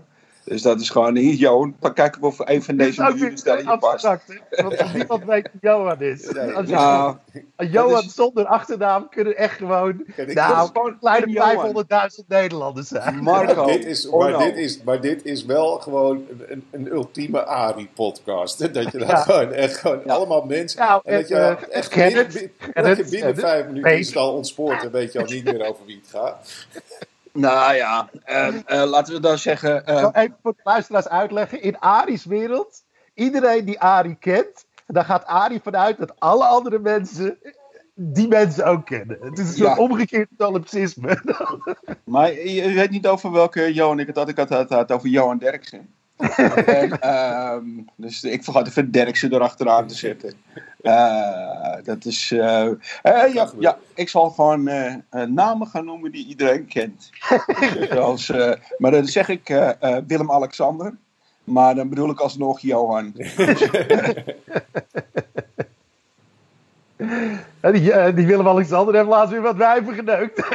Dus 0.50 0.62
dat 0.62 0.80
is 0.80 0.90
gewoon 0.90 1.16
hier, 1.16 1.34
Johan. 1.34 1.76
Dan 1.80 1.92
kijken 1.94 2.20
we 2.20 2.26
of 2.26 2.38
een 2.38 2.62
van 2.62 2.76
deze 2.76 3.02
miljoenen 3.02 3.38
stellen 3.38 3.64
je 3.64 3.78
past. 3.78 4.04
abstract? 4.04 4.40
Want 4.50 4.94
niemand 4.94 5.24
weet 5.24 5.48
wie 5.52 5.58
Johan 5.60 6.00
is. 6.02 6.30
Nee. 6.30 6.52
Als 6.52 6.68
Nou, 6.68 7.16
Johan 7.56 8.02
is- 8.04 8.14
zonder 8.14 8.46
achternaam 8.46 9.08
kunnen 9.08 9.36
echt 9.36 9.56
gewoon 9.56 10.04
Kijk, 10.16 10.34
nou, 10.34 10.66
gewoon 10.66 10.98
kleine 10.98 11.26
een 11.26 11.32
Johan. 11.32 11.84
500.000 12.22 12.26
Nederlanders 12.28 12.88
zijn. 12.88 13.22
Marco. 13.22 13.66
dit 13.66 13.84
is, 13.84 14.10
maar, 14.10 14.38
dit 14.38 14.56
is, 14.56 14.82
maar 14.82 15.00
dit 15.00 15.24
is 15.24 15.44
wel 15.44 15.78
gewoon 15.78 16.24
een, 16.48 16.64
ultieme 16.86 17.44
ARI-podcast. 17.44 18.58
Dat 18.74 18.92
je 18.92 18.98
dat 18.98 19.08
Ja. 19.08 19.16
gewoon 19.16 19.52
echt 19.52 19.76
gewoon 19.76 20.00
Ja. 20.04 20.14
allemaal 20.14 20.44
mensen. 20.44 20.80
Nou, 20.80 21.00
en 21.04 21.16
dat 21.18 21.28
je 21.28 21.34
en, 21.34 21.70
echt 21.70 21.94
binnen, 21.94 22.26
binnen, 22.32 22.52
ken 22.72 22.84
dat 22.84 22.96
je 22.96 23.02
het, 23.02 23.10
binnen 23.10 23.32
ken 23.34 23.42
vijf 23.42 23.66
minuten 23.66 23.98
is 23.98 24.06
het 24.06 24.16
al 24.16 24.32
ontspoort. 24.34 24.82
Dan 24.82 24.90
weet 24.90 25.12
je 25.12 25.18
al 25.18 25.24
niet 25.24 25.44
meer 25.44 25.68
over 25.68 25.84
wie 25.86 26.00
het 26.02 26.10
gaat. 26.10 26.48
Nou 27.32 27.74
ja, 27.74 28.08
eh, 28.24 28.46
eh, 28.82 28.88
laten 28.90 29.14
we 29.14 29.20
dan 29.20 29.38
zeggen. 29.38 29.86
eh, 29.86 29.94
Ik 29.94 30.00
zal 30.00 30.14
even 30.14 30.36
voor 30.42 30.52
de 30.52 30.60
luisteraars 30.64 31.08
uitleggen. 31.08 31.62
In 31.62 31.78
Ari's 31.78 32.24
wereld, 32.24 32.84
iedereen 33.14 33.64
die 33.64 33.80
Ari 33.80 34.16
kent, 34.18 34.64
daar 34.86 35.04
gaat 35.04 35.24
Ari 35.24 35.60
vanuit 35.62 35.98
dat 35.98 36.20
alle 36.20 36.44
andere 36.44 36.78
mensen 36.78 37.38
die 37.94 38.28
mensen 38.28 38.64
ook 38.66 38.86
kennen. 38.86 39.18
Het 39.20 39.38
is 39.38 39.48
een 39.48 39.54
soort 39.54 39.76
Ja. 39.76 39.82
omgekeerd 39.82 40.28
solipsisme. 40.38 41.22
maar 42.04 42.32
je, 42.32 42.52
je 42.52 42.72
weet 42.72 42.90
niet 42.90 43.06
over 43.06 43.30
welke 43.32 43.74
Johan 43.74 43.98
ik 43.98 44.06
het 44.06 44.16
had. 44.16 44.28
Ik 44.28 44.36
had 44.36 44.48
het 44.48 44.70
had 44.70 44.92
over 44.92 45.08
Johan 45.08 45.38
Derksen. 45.38 45.94
En, 46.66 47.00
ehm, 47.00 47.64
dus 47.96 48.22
ik 48.22 48.44
vergat 48.44 48.66
even 48.68 48.90
Derksen 48.90 49.32
erachteraan 49.34 49.86
te 49.86 49.94
zetten. 49.94 50.34
Eh, 50.82 51.74
dat 51.84 52.04
is. 52.04 52.30
eh, 52.32 52.66
eh, 53.02 53.34
ja, 53.34 53.50
ja, 53.58 53.78
ik 53.94 54.08
zal 54.08 54.30
gewoon 54.30 54.68
eh, 54.68 54.94
eh, 55.10 55.28
namen 55.28 55.66
gaan 55.66 55.84
noemen 55.84 56.12
die 56.12 56.26
iedereen 56.26 56.66
kent. 56.66 57.10
Zoals, 57.92 58.30
eh, 58.30 58.52
maar 58.78 58.90
dan 58.90 59.06
zeg 59.06 59.28
ik 59.28 59.48
eh, 59.48 59.70
eh, 59.80 60.02
Willem-Alexander, 60.06 60.94
Maar 61.44 61.74
dan 61.74 61.88
bedoel 61.88 62.10
ik 62.10 62.20
alsnog 62.20 62.60
Johan. 62.60 63.14
Die, 67.60 68.12
die 68.14 68.26
Willem-Alexander 68.26 68.94
heeft 68.94 69.06
laatst 69.08 69.32
weer 69.32 69.42
wat 69.42 69.56
wijven 69.56 69.94
geneukt. 69.94 70.46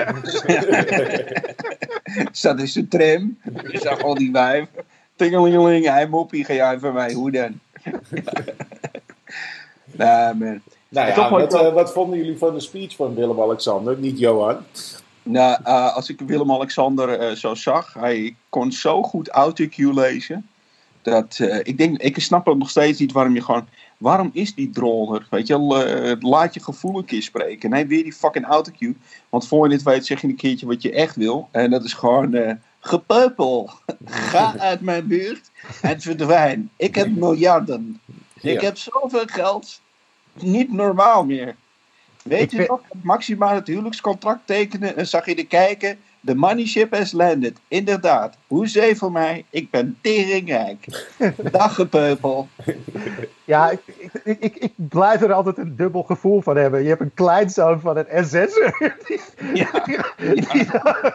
Zat 2.31 2.59
in 2.59 2.67
zijn 2.67 2.87
tram. 2.87 3.37
Je 3.67 3.79
zag 3.79 4.01
al 4.01 4.15
die 4.15 4.31
wijven. 4.31 4.84
Tingelingeling, 5.15 5.85
hij 5.85 6.07
moppie, 6.07 6.45
ga 6.45 6.53
jij 6.53 6.79
van 6.79 6.93
mij, 6.93 7.13
hoe 7.13 7.31
dan? 7.31 7.59
nee, 9.91 10.33
man. 10.33 10.61
Nou 10.89 11.07
ja, 11.07 11.29
wat, 11.29 11.53
eh, 11.53 11.73
wat 11.73 11.93
vonden 11.93 12.17
jullie 12.17 12.37
van 12.37 12.53
de 12.53 12.59
speech 12.59 12.95
van 12.95 13.15
Willem-Alexander? 13.15 13.97
Niet 13.97 14.19
Johan. 14.19 14.57
Nou, 15.23 15.59
eh, 15.63 15.95
als 15.95 16.09
ik 16.09 16.19
Willem-Alexander 16.19 17.19
eh, 17.19 17.35
zo 17.35 17.55
zag, 17.55 17.93
hij 17.93 18.35
kon 18.49 18.71
zo 18.71 19.03
goed 19.03 19.29
autocue 19.29 19.93
lezen. 19.93 20.45
Dat, 21.05 21.39
eh, 21.39 21.59
ik 21.63 21.77
denk, 21.77 22.01
ik 22.01 22.19
snap 22.19 22.45
het 22.45 22.57
nog 22.57 22.69
steeds 22.69 22.99
niet 22.99 23.11
waarom 23.11 23.33
je 23.33 23.41
gewoon... 23.41 23.67
Waarom 23.97 24.29
is 24.33 24.55
die 24.55 24.69
droller? 24.69 25.27
Weet 25.29 25.47
je 25.47 25.53
eh, 25.53 26.29
laat 26.29 26.53
je 26.53 26.59
gevoel 26.59 26.97
een 26.97 27.05
keer 27.05 27.21
spreken. 27.21 27.69
Nee, 27.69 27.85
weer 27.85 28.03
die 28.03 28.13
fucking 28.13 28.45
autocue. 28.45 28.95
Want 29.29 29.47
voor 29.47 29.63
je 29.63 29.75
dit 29.75 29.83
weet 29.83 30.05
zeg 30.05 30.21
je 30.21 30.27
een 30.27 30.35
keertje 30.35 30.65
wat 30.65 30.81
je 30.81 30.91
echt 30.91 31.15
wil. 31.15 31.47
En 31.51 31.71
dat 31.71 31.83
is 31.83 31.93
gewoon... 31.93 32.59
gepeupel. 32.85 33.69
Ga 34.31 34.57
uit 34.57 34.81
mijn 34.81 35.07
buurt 35.07 35.49
en 35.81 36.01
verdwijn. 36.01 36.69
Ik 36.75 36.95
heb 36.95 37.15
miljarden. 37.15 38.01
Ik 38.41 38.61
heb 38.61 38.77
zoveel 38.77 39.25
geld. 39.25 39.81
Niet 40.33 40.71
normaal 40.71 41.25
meer. 41.25 41.55
Weet 42.23 42.51
je 42.51 42.65
nog, 42.67 42.81
maximaal 43.01 43.55
het 43.55 43.67
huwelijkscontract 43.67 44.39
tekenen 44.45 44.95
en 44.95 45.07
zag 45.07 45.25
je 45.25 45.35
er 45.35 45.45
kijken. 45.45 45.99
De 46.19 46.35
money 46.35 46.65
ship 46.65 46.93
has 46.95 47.11
landed. 47.11 47.57
Inderdaad. 47.67 48.37
Hoezee 48.55 48.95
voor 48.95 49.11
mij. 49.11 49.45
Ik 49.49 49.69
ben 49.71 49.97
teringrijk. 50.01 51.07
Dag 51.51 51.75
gepeupel. 51.75 52.47
Ja, 53.43 53.69
ik, 53.69 53.79
ik, 54.23 54.39
ik, 54.39 54.55
ik, 54.55 54.71
blijf 54.75 55.21
er 55.21 55.33
altijd 55.33 55.57
een 55.57 55.75
dubbel 55.75 56.03
gevoel 56.03 56.41
van 56.41 56.55
hebben. 56.57 56.81
Je 56.83 56.87
hebt 56.89 57.01
een 57.01 57.13
kleinzoon 57.13 57.79
van 57.79 57.97
een 57.97 58.25
SS'er. 58.25 58.95
Die, 59.07 59.19
Ja. 59.53 59.67
die, 59.85 60.65
dan- 60.71 61.13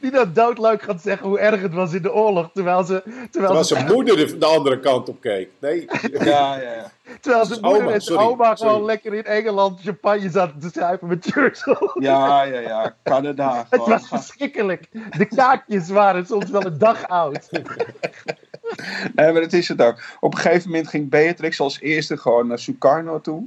die 0.00 0.10
dan 0.10 0.30
doodleuk 0.32 0.82
gaat 0.82 1.02
zeggen 1.02 1.28
hoe 1.28 1.38
erg 1.38 1.62
het 1.62 1.74
was 1.74 1.92
in 1.92 2.02
de 2.02 2.12
oorlog. 2.12 2.50
Terwijl 2.54 2.84
ze, 2.84 3.02
terwijl 3.02 3.28
Terwijl 3.30 3.64
ze, 3.64 3.74
zijn 3.74 3.92
moeder 3.92 4.16
de, 4.16 4.38
de 4.38 4.46
andere 4.46 4.80
kant 4.80 5.08
op 5.08 5.20
keek. 5.20 5.48
Nee, 5.60 5.86
Ja, 6.18 6.56
ja, 6.56 6.60
ja. 6.60 6.90
terwijl 7.20 7.44
zijn 7.44 7.60
moeder 7.60 7.82
Oma, 7.82 7.92
en 7.92 8.00
zijn 8.02 8.18
sorry, 8.18 8.32
oma 8.32 8.54
gewoon 8.54 8.72
sorry. 8.72 8.86
lekker 8.86 9.14
in 9.14 9.24
Engeland 9.24 9.80
champagne 9.80 10.30
zaten 10.30 10.60
te 10.60 10.70
zuipen 10.72 11.08
met 11.08 11.26
Churchill. 11.30 11.90
Ja, 11.98 12.42
ja, 12.42 12.58
ja. 12.60 12.94
Canada. 13.02 13.66
Het 13.70 13.86
was 13.86 14.08
verschrikkelijk. 14.08 14.88
De 15.16 15.24
kaakjes 15.24 15.88
waren 15.88 16.26
soms 16.26 16.50
wel 16.50 16.64
een 16.66 16.71
dag 16.78 17.08
oud. 17.08 17.48
Nee, 19.14 19.32
maar 19.32 19.40
dat 19.40 19.52
is 19.52 19.68
het 19.68 19.82
ook. 19.82 20.02
Op 20.20 20.34
een 20.34 20.40
gegeven 20.40 20.70
moment 20.70 20.88
ging 20.88 21.10
Beatrix 21.10 21.60
als 21.60 21.80
eerste 21.80 22.16
gewoon 22.16 22.46
naar 22.46 22.58
Sukarno 22.58 23.20
toe. 23.20 23.46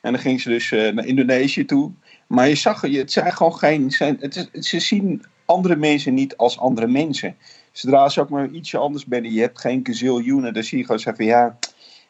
En 0.00 0.12
dan 0.12 0.20
ging 0.20 0.40
ze 0.40 0.48
dus 0.48 0.72
eh, 0.72 0.92
naar 0.92 1.06
Indonesië 1.06 1.64
toe. 1.64 1.90
Maar 2.26 2.48
je 2.48 2.54
zag, 2.54 2.80
het 2.80 3.12
zijn 3.12 3.32
gewoon 3.32 3.54
geen. 3.54 3.90
Zijn, 3.90 4.16
het 4.20 4.48
is, 4.52 4.68
ze 4.68 4.80
zien 4.80 5.24
andere 5.44 5.76
mensen 5.76 6.14
niet 6.14 6.36
als 6.36 6.58
andere 6.58 6.86
mensen. 6.86 7.36
Zodra 7.72 8.08
ze 8.08 8.20
ook 8.20 8.28
maar 8.28 8.48
ietsje 8.48 8.78
anders 8.78 9.04
binnen, 9.04 9.32
je 9.32 9.40
hebt 9.40 9.60
geen 9.60 9.80
gaziljoenen, 9.82 10.54
dan 10.54 10.62
zie 10.62 10.78
je 10.78 10.84
gewoon 10.84 11.00
zeggen 11.00 11.24
van 11.24 11.34
ja. 11.34 11.58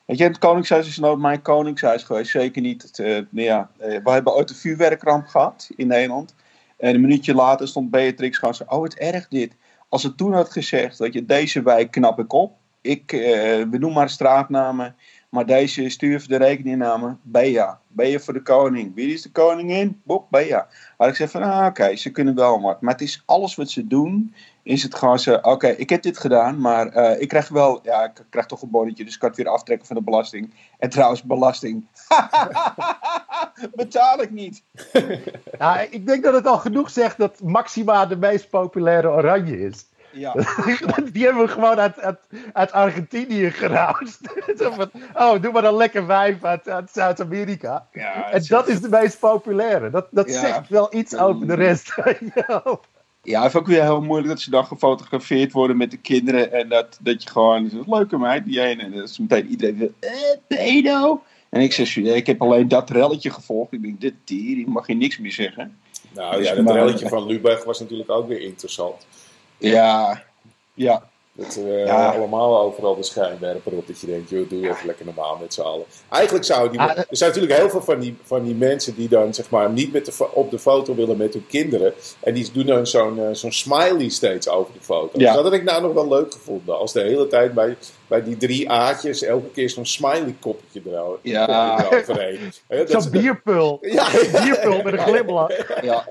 Weet 0.04 0.19
je, 0.19 0.25
het 0.25 0.38
Koningshuis 0.38 0.87
is 0.87 0.99
nooit 0.99 1.19
mijn 1.19 1.42
Koningshuis 1.42 2.02
geweest. 2.02 2.31
Zeker 2.31 2.62
niet. 2.62 2.83
Het, 2.83 2.99
eh, 2.99 3.07
nou 3.07 3.47
ja, 3.47 3.71
eh, 3.78 3.99
we 4.04 4.11
hebben 4.11 4.35
ooit 4.35 4.50
een 4.50 4.57
vuurwerkramp 4.57 5.26
gehad 5.26 5.71
in 5.76 5.87
Nederland. 5.87 6.35
En 6.76 6.95
een 6.95 7.00
minuutje 7.00 7.35
later 7.35 7.69
stond 7.69 7.90
Beatrix 7.90 8.38
gewoon 8.38 8.54
zo: 8.54 8.64
Oh, 8.66 8.83
het 8.83 8.95
erg 8.95 9.28
dit. 9.28 9.52
Als 9.93 10.03
ze 10.03 10.15
toen 10.15 10.33
had 10.33 10.53
gezegd: 10.53 10.99
dat 10.99 11.13
je 11.13 11.25
deze 11.25 11.63
wijk 11.63 11.91
knap 11.91 12.19
ik 12.19 12.33
op. 12.33 12.53
Ik, 12.81 13.13
eh, 13.13 13.21
we 13.71 13.79
noemen 13.79 13.93
maar 13.93 14.11
straatnamen. 14.11 14.97
Maar 15.29 15.47
deze 15.47 15.89
stuur 15.89 16.25
de 16.29 16.37
rekeningnamen. 16.37 17.21
Bea. 17.23 17.81
Bea 17.89 18.19
voor 18.19 18.35
de 18.35 18.43
koning. 18.43 18.95
Wie 18.95 19.13
is 19.13 19.23
de 19.23 19.31
koningin? 19.31 20.01
Bob, 20.05 20.27
Bea. 20.31 20.69
Had 20.97 21.09
ik 21.09 21.15
gezegd 21.15 21.33
van, 21.33 21.43
ah, 21.43 21.67
oké, 21.67 21.97
ze 21.97 22.11
kunnen 22.11 22.35
wel 22.35 22.61
wat. 22.61 22.81
Maar 22.81 22.93
het 22.93 23.03
is 23.03 23.23
alles 23.27 23.55
wat 23.55 23.71
ze 23.71 23.87
doen, 23.87 24.35
is 24.63 24.83
het 24.83 24.95
gewoon 24.95 25.19
zo, 25.19 25.35
oké, 25.35 25.69
ik 25.69 25.91
heb 25.91 26.03
dit 26.03 26.19
gedaan, 26.19 26.61
maar 26.61 26.87
eh, 26.87 27.21
ik 27.21 27.29
krijg 27.29 27.49
wel, 27.49 27.81
ja, 27.83 28.05
ik 28.05 28.25
krijg 28.31 28.47
toch 28.47 28.63
een 28.63 28.71
bonnetje, 28.71 29.05
dus 29.05 29.15
ik 29.15 29.21
kan 29.21 29.29
het 29.29 29.39
weer 29.39 29.49
aftrekken 29.49 29.87
van 29.87 29.97
de 29.97 30.03
belasting. 30.03 30.55
En 30.79 30.91
trouwens, 30.91 31.23
belasting. 31.23 31.87
Betaal 33.75 34.23
ik 34.23 34.31
niet. 34.31 34.62
Ja, 35.59 35.81
ik 35.90 36.07
denk 36.07 36.25
dat 36.25 36.35
het 36.35 36.47
al 36.47 36.59
genoeg 36.59 36.90
zegt 36.90 37.19
dat 37.19 37.40
Maxima 37.42 38.07
de 38.07 38.16
meest 38.16 38.50
populaire 38.50 39.09
oranje 39.09 39.61
is. 39.61 39.87
Ja. 40.12 40.33
Die 41.12 41.25
hebben 41.25 41.42
we 41.42 41.49
gewoon 41.49 41.78
uit, 41.78 42.00
uit, 42.00 42.19
uit 42.52 42.73
Argentinië 42.73 43.50
van, 43.50 44.90
oh, 45.14 45.42
doe 45.42 45.52
maar 45.52 45.64
een 45.64 45.76
lekker 45.76 46.07
wijf 46.07 46.45
uit, 46.45 46.69
uit 46.69 46.90
Zuid-Amerika. 46.92 47.87
ja 47.92 48.31
En 48.31 48.45
dat 48.49 48.69
is 48.69 48.81
de 48.81 48.88
meest 48.88 49.19
populaire. 49.19 49.90
Dat, 49.90 50.07
dat 50.11 50.28
Ja. 50.28 50.40
zegt 50.40 50.69
wel 50.69 50.95
iets 50.95 51.16
over 51.16 51.47
de 51.47 51.54
rest. 51.54 51.95
Ja. 53.25 53.42
Het 53.42 53.52
is 53.52 53.57
ook 53.57 53.66
weer 53.66 53.83
heel 53.83 54.02
moeilijk 54.02 54.28
dat 54.28 54.40
ze 54.40 54.50
dan 54.50 54.66
gefotografeerd 54.66 55.52
worden 55.52 55.76
met 55.76 55.90
de 55.90 55.97
kinderen. 55.97 56.52
En 56.52 56.69
dat, 56.69 56.99
dat 57.00 57.23
je 57.23 57.31
gewoon, 57.31 57.57
een 57.57 57.85
leuke 57.87 58.19
meid, 58.19 58.45
die 58.45 58.61
ene. 58.61 58.83
En 58.83 58.92
dat 58.92 59.09
is 59.09 59.19
meteen 59.19 59.47
iedereen 59.47 59.95
eh, 60.00 60.11
pedo. 60.47 61.23
En 61.53 61.61
ik 61.61 61.73
zeg, 61.73 61.95
ja, 61.95 62.15
ik 62.15 62.27
heb 62.27 62.43
alleen 62.43 62.69
dat 62.69 62.91
relletje 62.91 63.31
gevolgd. 63.31 63.73
Ik 63.73 63.83
denk, 63.83 64.01
dit 64.01 64.15
dier, 64.25 64.55
die 64.55 64.69
mag 64.69 64.87
je 64.87 64.95
niks 64.95 65.19
meer 65.19 65.33
zeggen. 65.33 65.79
nou 66.13 66.37
Dus 66.37 66.49
ja, 66.49 66.55
dat 66.55 66.65
maar- 66.65 66.75
relletje 66.75 67.09
van 67.09 67.27
Lubach 67.27 67.65
was 67.65 67.81
natuurlijk 67.81 68.11
ook 68.11 68.29
weer 68.29 68.41
interessant. 68.41 69.07
Ja, 69.59 70.23
ja. 70.75 71.11
Dat 71.35 71.55
we 71.55 71.83
Ja. 71.87 72.11
allemaal 72.11 72.61
overal 72.61 72.97
de 72.97 73.03
schijnwerper 73.03 73.73
op. 73.73 73.87
Dat 73.87 74.01
je 74.01 74.07
denkt, 74.07 74.31
joh, 74.31 74.49
doe 74.49 74.69
even 74.69 74.87
lekker 74.87 75.05
normaal 75.05 75.37
met 75.41 75.55
z'n 75.55 75.61
allen. 75.61 75.85
Eigenlijk 76.11 76.45
zou 76.45 76.71
die... 76.71 76.81
Ah, 76.81 76.99
er 76.99 77.07
zijn 77.11 77.31
natuurlijk 77.31 77.59
heel 77.61 77.71
veel 77.71 77.83
van 77.83 77.99
die, 78.01 78.17
van 78.23 78.43
die 78.45 78.55
mensen 78.55 78.95
die 78.95 79.09
dan 79.09 79.35
zeg 79.35 79.51
maar 79.51 79.71
niet 79.71 79.93
met 79.93 80.07
de, 80.07 80.27
op 80.33 80.51
de 80.51 80.59
foto 80.59 80.95
willen 80.95 81.17
met 81.17 81.33
hun 81.33 81.47
kinderen. 81.47 81.93
En 82.21 82.35
die 82.35 82.51
doen 82.53 82.67
dan 82.67 82.87
zo'n 82.87 83.19
eh, 83.19 83.29
zo'n 83.33 83.53
smiley 83.53 84.09
steeds 84.09 84.49
over 84.49 84.73
de 84.73 84.81
foto. 84.85 85.11
Ja. 85.19 85.27
Dus 85.27 85.35
dat 85.35 85.45
had 85.45 85.53
ik 85.53 85.65
nou 85.65 85.83
nog 85.83 85.93
wel 85.93 86.09
leuk 86.09 86.33
gevonden. 86.33 86.79
Als 86.79 86.93
de 86.93 87.01
hele 87.01 87.27
tijd 87.27 87.55
bij, 87.55 87.77
bij 88.07 88.23
die 88.23 88.37
drie 88.37 88.71
A'tjes 88.71 89.23
elke 89.23 89.49
keer 89.51 89.71
zo'n 89.71 89.87
smiley 89.87 90.35
koppetje 90.41 90.81
erouw- 90.87 91.19
Ja. 91.23 91.87
Zo'n 92.87 93.11
bierpul. 93.11 93.79
Ja, 93.81 94.07
Bierpul 94.45 94.83
met 94.83 94.93
een 94.93 94.99
glimlach. 94.99 95.83
ja. 95.83 96.09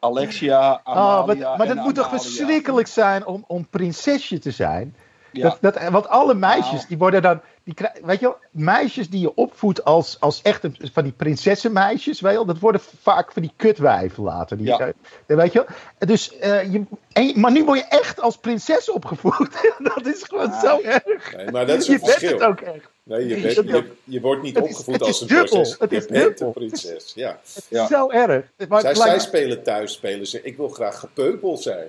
Alexia, 0.00 0.80
Ah, 0.84 0.96
Amalia 0.96 1.48
maar, 1.48 1.58
maar 1.58 1.66
dat 1.66 1.76
moet 1.84 1.94
toch 1.94 2.08
verschrikkelijk 2.08 2.88
zijn 2.88 3.26
om, 3.26 3.44
om 3.46 3.66
prinsesje 3.68 4.38
te 4.38 4.50
zijn? 4.50 4.96
Ja. 5.32 5.42
Dat, 5.42 5.58
dat, 5.74 5.88
want 5.88 6.08
alle 6.08 6.34
meisjes, 6.34 6.72
Nou. 6.72 6.84
die 6.88 6.98
worden 6.98 7.22
dan. 7.22 7.40
Die, 7.64 7.74
weet 8.04 8.20
je 8.20 8.26
wel, 8.26 8.36
meisjes 8.50 9.10
die 9.10 9.20
je 9.20 9.34
opvoedt 9.34 9.84
als, 9.84 10.20
als 10.20 10.42
echt 10.42 10.64
een, 10.64 10.76
van 10.92 11.02
die 11.02 11.12
prinsessenmeisjes, 11.12 12.20
weet 12.20 12.30
je 12.30 12.36
wel, 12.36 12.46
dat 12.46 12.58
worden 12.58 12.80
vaak 13.02 13.32
van 13.32 13.42
die 13.42 13.52
kutwijven 13.56 14.22
later. 14.22 14.56
Die, 14.56 14.66
Ja. 14.66 14.78
eh, 14.78 15.36
weet 15.36 15.52
je 15.52 15.58
wel? 15.98 16.08
Dus, 16.08 16.38
eh, 16.38 16.72
je, 16.72 16.84
en, 17.12 17.40
maar 17.40 17.50
nu 17.52 17.64
word 17.64 17.78
je 17.78 17.84
echt 17.84 18.20
als 18.20 18.36
prinses 18.36 18.90
opgevoed. 18.90 19.48
dat 19.94 20.06
is 20.06 20.22
gewoon 20.22 20.50
Ja. 20.50 20.60
zo 20.60 20.80
erg. 20.80 21.36
Nee, 21.36 21.50
maar 21.50 21.66
dat 21.66 21.78
is 21.78 21.86
je 21.86 21.92
bent 21.92 22.04
verschil. 22.10 22.32
het 22.38 22.42
ook 22.42 22.60
echt. 22.60 22.88
Nee, 23.08 23.26
je, 23.26 23.34
Het 23.34 23.42
bent, 23.42 23.58
is- 23.68 23.72
je, 23.74 23.92
je 24.04 24.20
wordt 24.20 24.42
niet 24.42 24.54
het 24.56 24.64
is- 24.64 24.70
opgevoed 24.70 24.94
het 24.94 25.02
als 25.02 25.10
is 25.10 25.20
een 25.20 25.26
dubbel. 25.26 25.46
prinses. 25.50 25.78
Het 25.78 25.90
je 25.90 25.96
is 25.96 26.06
bent 26.06 26.24
dubbel. 26.24 26.46
een 26.46 26.52
prinses. 26.52 27.12
Ja. 27.14 27.40
Ja. 27.68 27.86
Zo 27.86 28.10
erg. 28.10 28.44
Maar 28.68 28.80
Zij, 28.80 28.90
het 28.90 28.98
zij 28.98 29.18
spelen 29.18 29.62
thuis, 29.62 29.92
spelen 29.92 30.26
ze. 30.26 30.42
Ik 30.42 30.56
wil 30.56 30.68
graag 30.68 30.98
gepeupel 30.98 31.56
zijn. 31.56 31.88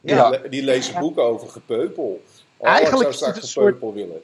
Ja. 0.00 0.30
Die, 0.30 0.40
le- 0.40 0.48
die 0.48 0.62
lezen 0.62 1.00
boeken 1.00 1.22
over 1.22 1.48
gepeupel. 1.48 2.22
Oh, 2.56 2.68
Eigenlijk 2.68 3.02
ik 3.08 3.12
is 3.12 3.18
zou 3.18 3.30
het 3.30 3.38
straks 3.40 3.42
een 3.42 3.48
soort- 3.48 3.74
gepeupel 3.74 3.92
willen. 3.94 4.22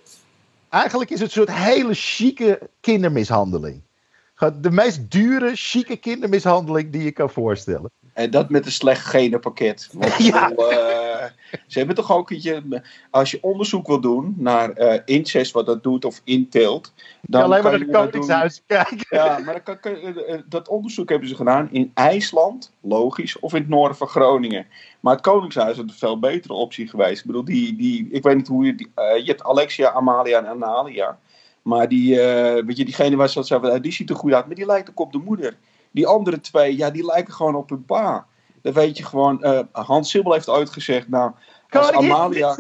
Eigenlijk 0.69 1.11
is 1.11 1.21
het 1.21 1.29
een 1.29 1.35
soort 1.35 1.53
hele 1.53 1.95
chique 1.95 2.59
kindermishandeling. 2.81 3.83
De 4.61 4.71
meest 4.71 5.11
dure, 5.11 5.51
chique 5.55 5.97
kindermishandeling 5.97 6.93
die 6.93 7.03
je 7.03 7.13
kan 7.13 7.31
voorstellen. 7.31 7.91
En 8.13 8.31
dat 8.31 8.49
met 8.51 8.67
een 8.67 8.73
slecht 8.73 9.07
genenpakket. 9.07 9.89
Want, 9.93 10.17
Ja. 10.25 10.51
eh, 10.51 11.08
ze 11.67 11.79
hebben 11.79 11.97
toch 11.97 12.13
ook 12.13 12.31
iets. 12.31 12.51
Als 13.11 13.31
je 13.31 13.43
onderzoek 13.43 13.87
wil 13.87 14.01
doen 14.01 14.35
naar 14.37 14.71
eh, 14.71 15.01
incest, 15.05 15.53
wat 15.53 15.67
dat 15.67 15.83
doet, 15.83 16.05
of 16.05 16.21
inteelt. 16.25 16.93
Dan 17.23 17.43
alleen 17.43 17.63
maar 17.63 17.71
naar 17.79 17.81
dat 17.81 17.89
doen- 17.91 18.11
koningshuis 18.11 18.63
kijken. 18.67 19.07
Ja, 19.11 19.39
maar 19.39 19.63
kan, 19.63 19.81
kan- 19.81 19.95
eh, 19.95 20.35
eh, 20.35 20.41
dat 20.49 20.69
onderzoek 20.69 21.09
hebben 21.09 21.29
ze 21.29 21.35
gedaan 21.35 21.69
in 21.73 21.91
IJsland, 21.95 22.73
logisch, 22.81 23.39
of 23.39 23.55
in 23.55 23.61
het 23.61 23.69
noorden 23.69 23.97
van 23.97 24.09
Groningen. 24.09 24.67
Maar 25.01 25.13
het 25.13 25.23
Koningshuis 25.23 25.71
is 25.73 25.79
een 25.79 25.91
veel 25.91 26.19
betere 26.19 26.53
optie 26.55 26.89
geweest. 26.89 27.21
Ik 27.21 27.27
bedoel, 27.27 27.45
die, 27.45 27.77
die, 27.77 28.09
ik 28.11 28.23
weet 28.23 28.37
niet 28.37 28.49
hoe 28.49 28.65
je. 28.65 28.75
Die, 28.75 28.91
je 28.97 29.23
hebt 29.25 29.45
Alexia, 29.45 29.91
Amalia 29.91 30.39
en 30.39 30.47
Analia. 30.47 31.19
Maar 31.63 31.89
die, 31.89 32.17
weet 32.17 32.77
je, 32.77 32.85
diegene 32.85 33.17
waar 33.17 33.29
ze 33.29 33.45
van, 33.45 33.81
die 33.81 33.93
ziet 33.93 34.11
er 34.11 34.17
goed 34.17 34.33
uit, 34.33 34.47
maar 34.47 34.55
die 34.55 34.67
lijkt 34.67 34.91
ook 34.91 35.01
op 35.01 35.13
de 35.13 35.19
moeder. 35.19 35.57
Die 35.91 36.07
andere 36.07 36.41
twee, 36.41 36.77
ja, 36.77 36.91
die 36.91 37.05
lijken 37.05 37.35
gewoon 37.35 37.55
op 37.55 37.69
hun 37.69 37.85
pa. 37.85 38.27
Dan 38.63 38.73
weet 38.73 38.97
je 38.99 39.05
gewoon, 39.05 39.43
eh, 39.43 39.61
Hans 39.73 40.11
Sibbel 40.11 40.33
heeft 40.33 40.49
ooit 40.49 40.71
gezegd, 40.71 41.09
nou, 41.09 41.33
als 41.71 41.93
Amalia... 41.93 42.55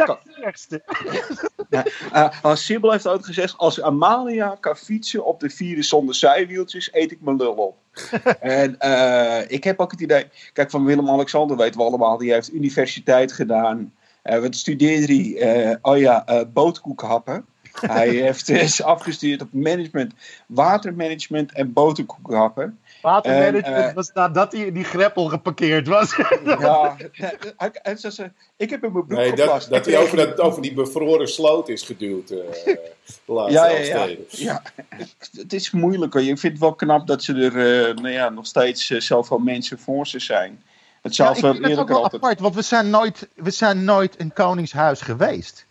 uh, 2.12 2.28
als 2.42 2.64
Sibyl 2.64 2.90
heeft 2.90 3.06
ook 3.06 3.24
gezegd: 3.24 3.58
als 3.58 3.82
Amalia 3.82 4.56
kan 4.60 4.76
fietsen 4.76 5.24
op 5.24 5.40
de 5.40 5.50
vierde 5.50 5.82
zonder 5.82 6.14
zijwieltjes, 6.14 6.88
eet 6.92 7.12
ik 7.12 7.20
mijn 7.20 7.36
lul 7.36 7.52
op. 7.52 7.76
en 8.40 8.78
eh, 8.78 9.50
ik 9.50 9.64
heb 9.64 9.80
ook 9.80 9.90
het 9.90 10.00
idee, 10.00 10.28
kijk, 10.52 10.70
van 10.70 10.84
Willem-Alexander 10.84 11.56
weten 11.56 11.80
we 11.80 11.86
allemaal, 11.86 12.18
die 12.18 12.32
heeft 12.32 12.52
universiteit 12.52 13.32
gedaan. 13.32 13.92
Eh, 14.22 14.40
wat 14.40 14.56
studeerde 14.56 15.14
hij? 15.14 15.36
Eh, 15.36 15.76
oh 15.82 15.98
ja, 15.98 16.46
boterkoekhappen. 16.52 17.46
Hij 17.80 18.08
heeft, 18.08 18.48
is 18.48 18.82
afgestudeerd 18.82 19.42
op 19.42 19.48
management, 19.52 20.12
watermanagement 20.46 21.52
en 21.52 21.72
boterkoekhappen. 21.72 22.78
Watermanagement 23.02 23.94
was 23.94 24.10
nadat 24.12 24.52
hij 24.52 24.60
in 24.60 24.74
die 24.74 24.84
greppel 24.84 25.24
geparkeerd 25.28 25.86
was. 25.86 26.16
ja, 26.44 26.96
hij, 27.56 27.96
zei, 27.96 28.30
ik 28.56 28.70
heb 28.70 28.84
in 28.84 28.92
mijn 28.92 29.06
broek 29.06 29.18
nee, 29.18 29.32
dat, 29.32 29.66
dat 29.70 29.86
hij 29.86 29.98
over, 29.98 30.16
dat, 30.16 30.40
over 30.40 30.62
die 30.62 30.74
bevroren 30.74 31.28
sloot 31.28 31.68
is 31.68 31.82
geduwd. 31.82 32.30
Uh, 32.30 32.38
de 32.64 33.32
laatste 33.32 33.58
ja, 33.58 33.66
ja, 33.66 34.04
ja, 34.04 34.16
ja, 34.28 34.62
het 35.32 35.52
is 35.52 35.70
moeilijker. 35.70 36.20
Je 36.20 36.26
vindt 36.26 36.42
het 36.42 36.58
wel 36.58 36.74
knap 36.74 37.06
dat 37.06 37.22
ze 37.22 37.34
er 37.34 37.88
uh, 37.88 37.94
nou 37.94 38.10
ja, 38.10 38.28
nog 38.28 38.46
steeds 38.46 38.90
uh, 38.90 39.00
zoveel 39.00 39.38
mensen 39.38 39.78
voor 39.78 40.06
ze 40.06 40.18
zijn. 40.18 40.62
Het 41.02 41.16
ja, 41.16 41.30
ik 41.30 41.36
vind 41.36 41.64
het 41.64 41.78
ook 41.78 41.88
wel 41.88 42.02
altijd... 42.02 42.22
apart, 42.22 42.40
want 42.40 42.54
we 42.54 42.62
zijn, 42.62 42.90
nooit, 42.90 43.28
we 43.34 43.50
zijn 43.50 43.84
nooit 43.84 44.20
een 44.20 44.32
koningshuis 44.32 45.00
geweest. 45.00 45.66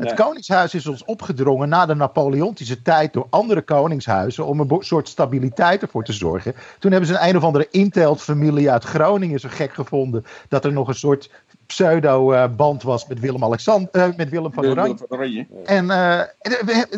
Het 0.00 0.14
koningshuis 0.14 0.74
is 0.74 0.86
ons 0.86 1.04
opgedrongen 1.04 1.68
na 1.68 1.86
de 1.86 1.94
Napoleontische 1.94 2.82
tijd 2.82 3.12
door 3.12 3.26
andere 3.30 3.62
koningshuizen 3.62 4.46
om 4.46 4.60
een 4.60 4.76
soort 4.78 5.08
stabiliteit 5.08 5.82
ervoor 5.82 6.04
te 6.04 6.12
zorgen. 6.12 6.54
Toen 6.78 6.90
hebben 6.90 7.08
ze 7.08 7.14
een 7.14 7.28
een 7.28 7.36
of 7.36 7.42
andere 7.42 7.68
inteelt-familie 7.70 8.70
uit 8.70 8.84
Groningen 8.84 9.40
zo 9.40 9.48
gek 9.52 9.74
gevonden 9.74 10.24
dat 10.48 10.64
er 10.64 10.72
nog 10.72 10.88
een 10.88 10.94
soort 10.94 11.30
pseudo-band 11.70 12.82
was 12.82 13.06
met 13.06 13.20
Willem, 13.20 13.44
Alexander, 13.44 13.88
eh, 13.92 14.08
met 14.16 14.28
Willem 14.28 14.52
van 14.52 14.66
Oranje. 14.66 14.96
Van 14.96 15.06
Oranje. 15.08 15.46
En 15.64 15.90
eh, 15.90 16.20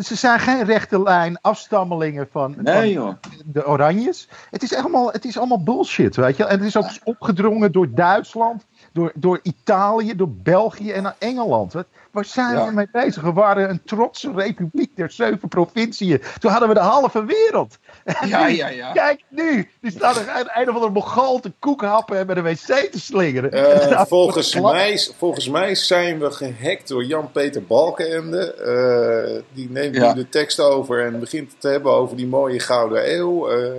ze 0.01 0.15
zijn 0.15 0.39
geen 0.39 0.63
rechte 0.63 1.01
lijn 1.01 1.37
afstammelingen 1.41 2.27
van, 2.31 2.55
Nee 2.57 2.99
de 3.45 3.67
Oranjes. 3.67 4.29
Het 4.49 4.63
is, 4.63 4.75
allemaal, 4.75 5.11
het 5.11 5.25
is 5.25 5.37
allemaal 5.37 5.63
bullshit, 5.63 6.15
weet 6.15 6.37
je. 6.37 6.45
En 6.45 6.57
het 6.57 6.67
is 6.67 6.77
ook 6.77 6.89
opgedrongen 7.03 7.71
door 7.71 7.93
Duitsland, 7.93 8.65
door, 8.91 9.11
door 9.15 9.39
Italië, 9.43 10.15
door 10.15 10.31
België 10.31 10.91
en 10.91 11.03
naar 11.03 11.15
Engeland. 11.19 11.73
Wat, 11.73 11.85
waar 12.11 12.25
zijn 12.25 12.57
Ja. 12.57 12.65
we 12.65 12.71
mee 12.71 12.87
bezig? 12.91 13.21
We 13.23 13.33
waren 13.33 13.69
een 13.69 13.83
trotse 13.83 14.31
republiek 14.31 14.95
der 14.95 15.11
zeven 15.11 15.47
provinciën. 15.47 16.21
Toen 16.39 16.51
hadden 16.51 16.69
we 16.69 16.73
de 16.75 16.79
halve 16.79 17.25
wereld. 17.25 17.77
En 18.03 18.27
Ja, 18.27 18.47
nu, 18.47 18.55
ja, 18.55 18.67
ja. 18.67 18.91
Kijk 18.91 19.23
nu, 19.29 19.69
die 19.81 19.91
staat 19.91 20.15
er 20.15 20.21
een, 20.39 20.49
een 20.61 20.69
of 20.69 20.75
andere 20.75 20.91
Mongool 20.91 21.39
te 21.39 21.51
koekhappen 21.59 22.17
en 22.17 22.25
met 22.25 22.37
een 22.37 22.43
wc 22.43 22.91
te 22.91 22.99
slingeren. 22.99 23.51
Eh, 23.51 23.89
Nou, 23.89 24.07
volgens, 24.07 24.55
mij, 24.59 25.07
volgens 25.17 25.49
mij 25.49 25.75
zijn 25.75 26.19
we 26.19 26.31
gehackt 26.31 26.87
door 26.87 27.05
Jan-Peter 27.05 27.63
Balkenende. 27.63 28.53
Eh, 28.53 29.43
die 29.53 29.69
neemt 29.69 29.95
Ja. 29.95 30.13
nu 30.13 30.21
de 30.21 30.29
tekst 30.29 30.59
over 30.59 31.05
en 31.05 31.19
begint 31.19 31.51
het 31.51 31.61
te 31.61 31.67
hebben 31.67 31.91
over 31.91 32.17
die 32.17 32.27
mooie 32.27 32.59
Gouden 32.59 33.13
Eeuw. 33.15 33.49
Eh, 33.49 33.71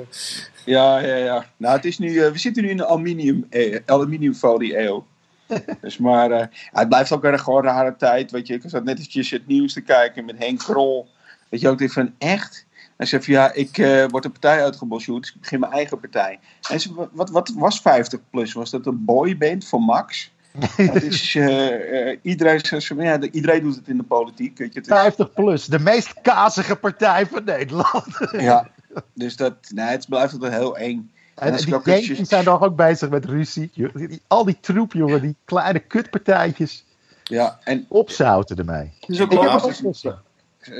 Ja, 0.64 0.99
ja, 0.99 1.14
ja. 1.16 1.45
Nou, 1.57 1.76
het 1.76 1.85
is 1.85 1.99
nu, 1.99 2.21
we 2.21 2.38
zitten 2.38 2.62
nu 2.62 2.69
in 2.71 2.76
de 2.76 2.87
aluminium, 2.87 3.47
eh, 3.50 3.78
aluminiumfolie 3.87 4.78
eeuw. 4.78 5.07
dus 5.81 5.99
maar, 5.99 6.50
het 6.73 6.88
blijft 6.88 7.12
ook 7.12 7.25
een 7.25 7.38
gewoon 7.40 7.66
een 7.66 7.73
rare 7.73 7.95
tijd. 7.99 8.31
Weet 8.31 8.47
je, 8.47 8.54
ik 8.54 8.62
zat 8.66 8.85
net 8.85 8.99
eventjes 8.99 9.31
het 9.31 9.47
nieuws 9.47 9.73
te 9.73 9.81
kijken 9.81 10.25
met 10.25 10.38
Henk 10.38 10.59
Krol. 10.59 11.09
Weet 11.49 11.61
je 11.61 11.69
ook 11.69 11.78
dit 11.78 11.93
van 11.93 12.14
echt? 12.19 12.66
Hij 12.97 13.07
zegt 13.07 13.25
van 13.25 13.35
ja, 13.35 13.53
ik 13.53 13.79
eh, 13.79 14.05
word 14.09 14.25
een 14.25 14.31
partij 14.33 14.63
uitgebosjoerd, 14.63 15.23
dus 15.23 15.35
ik 15.35 15.41
begin 15.41 15.61
mijn 15.61 15.73
eigen 15.73 16.01
partij. 16.01 16.39
En 16.71 16.81
ze, 16.81 17.09
wat, 17.13 17.31
wat, 17.31 17.53
was 17.57 17.81
50 17.81 18.21
plus? 18.31 18.53
Was 18.53 18.71
dat 18.71 18.87
een 18.87 19.05
boyband 19.05 19.65
voor 19.65 19.81
Max? 19.81 20.33
het 20.77 21.03
is, 21.03 21.35
eh, 21.35 22.11
eh, 22.11 22.19
iedereen, 22.23 22.61
ja, 22.97 23.19
de- 23.19 23.31
iedereen 23.31 23.63
doet 23.63 23.75
het 23.77 23.89
in 23.89 23.97
de 23.97 24.03
politiek. 24.03 24.59
Weet 24.59 24.73
je, 24.73 24.79
het 24.79 24.89
is- 24.89 24.95
50 24.97 25.33
plus, 25.33 25.67
de 25.67 25.79
meest 25.79 26.21
kazige 26.23 26.77
partij 26.77 27.27
van 27.27 27.45
Nederland. 27.45 28.07
ja, 28.33 28.69
dus 29.13 29.37
dat, 29.37 29.55
nee, 29.69 29.87
het 29.87 30.09
blijft 30.09 30.33
altijd 30.33 30.53
heel 30.53 30.77
eng. 30.77 31.11
En 31.35 31.57
die 31.57 31.69
Yankees 31.69 32.21
zijn 32.21 32.45
toch 32.45 32.63
ook 32.63 32.77
bezig 32.77 33.11
met 33.11 33.25
ruzie. 33.25 33.71
Al 34.27 34.45
die 34.45 34.59
troep, 34.61 34.93
jongen, 34.93 35.21
die 35.21 35.37
kleine 35.45 35.79
kutpartijtjes. 35.79 36.85
Ja, 37.25 37.59
en 37.65 37.87
Opzouten 37.89 38.57
ermee. 38.57 38.93
is 39.07 39.21
ook 39.21 39.33
Ik 39.33 39.41
heb 39.41 39.51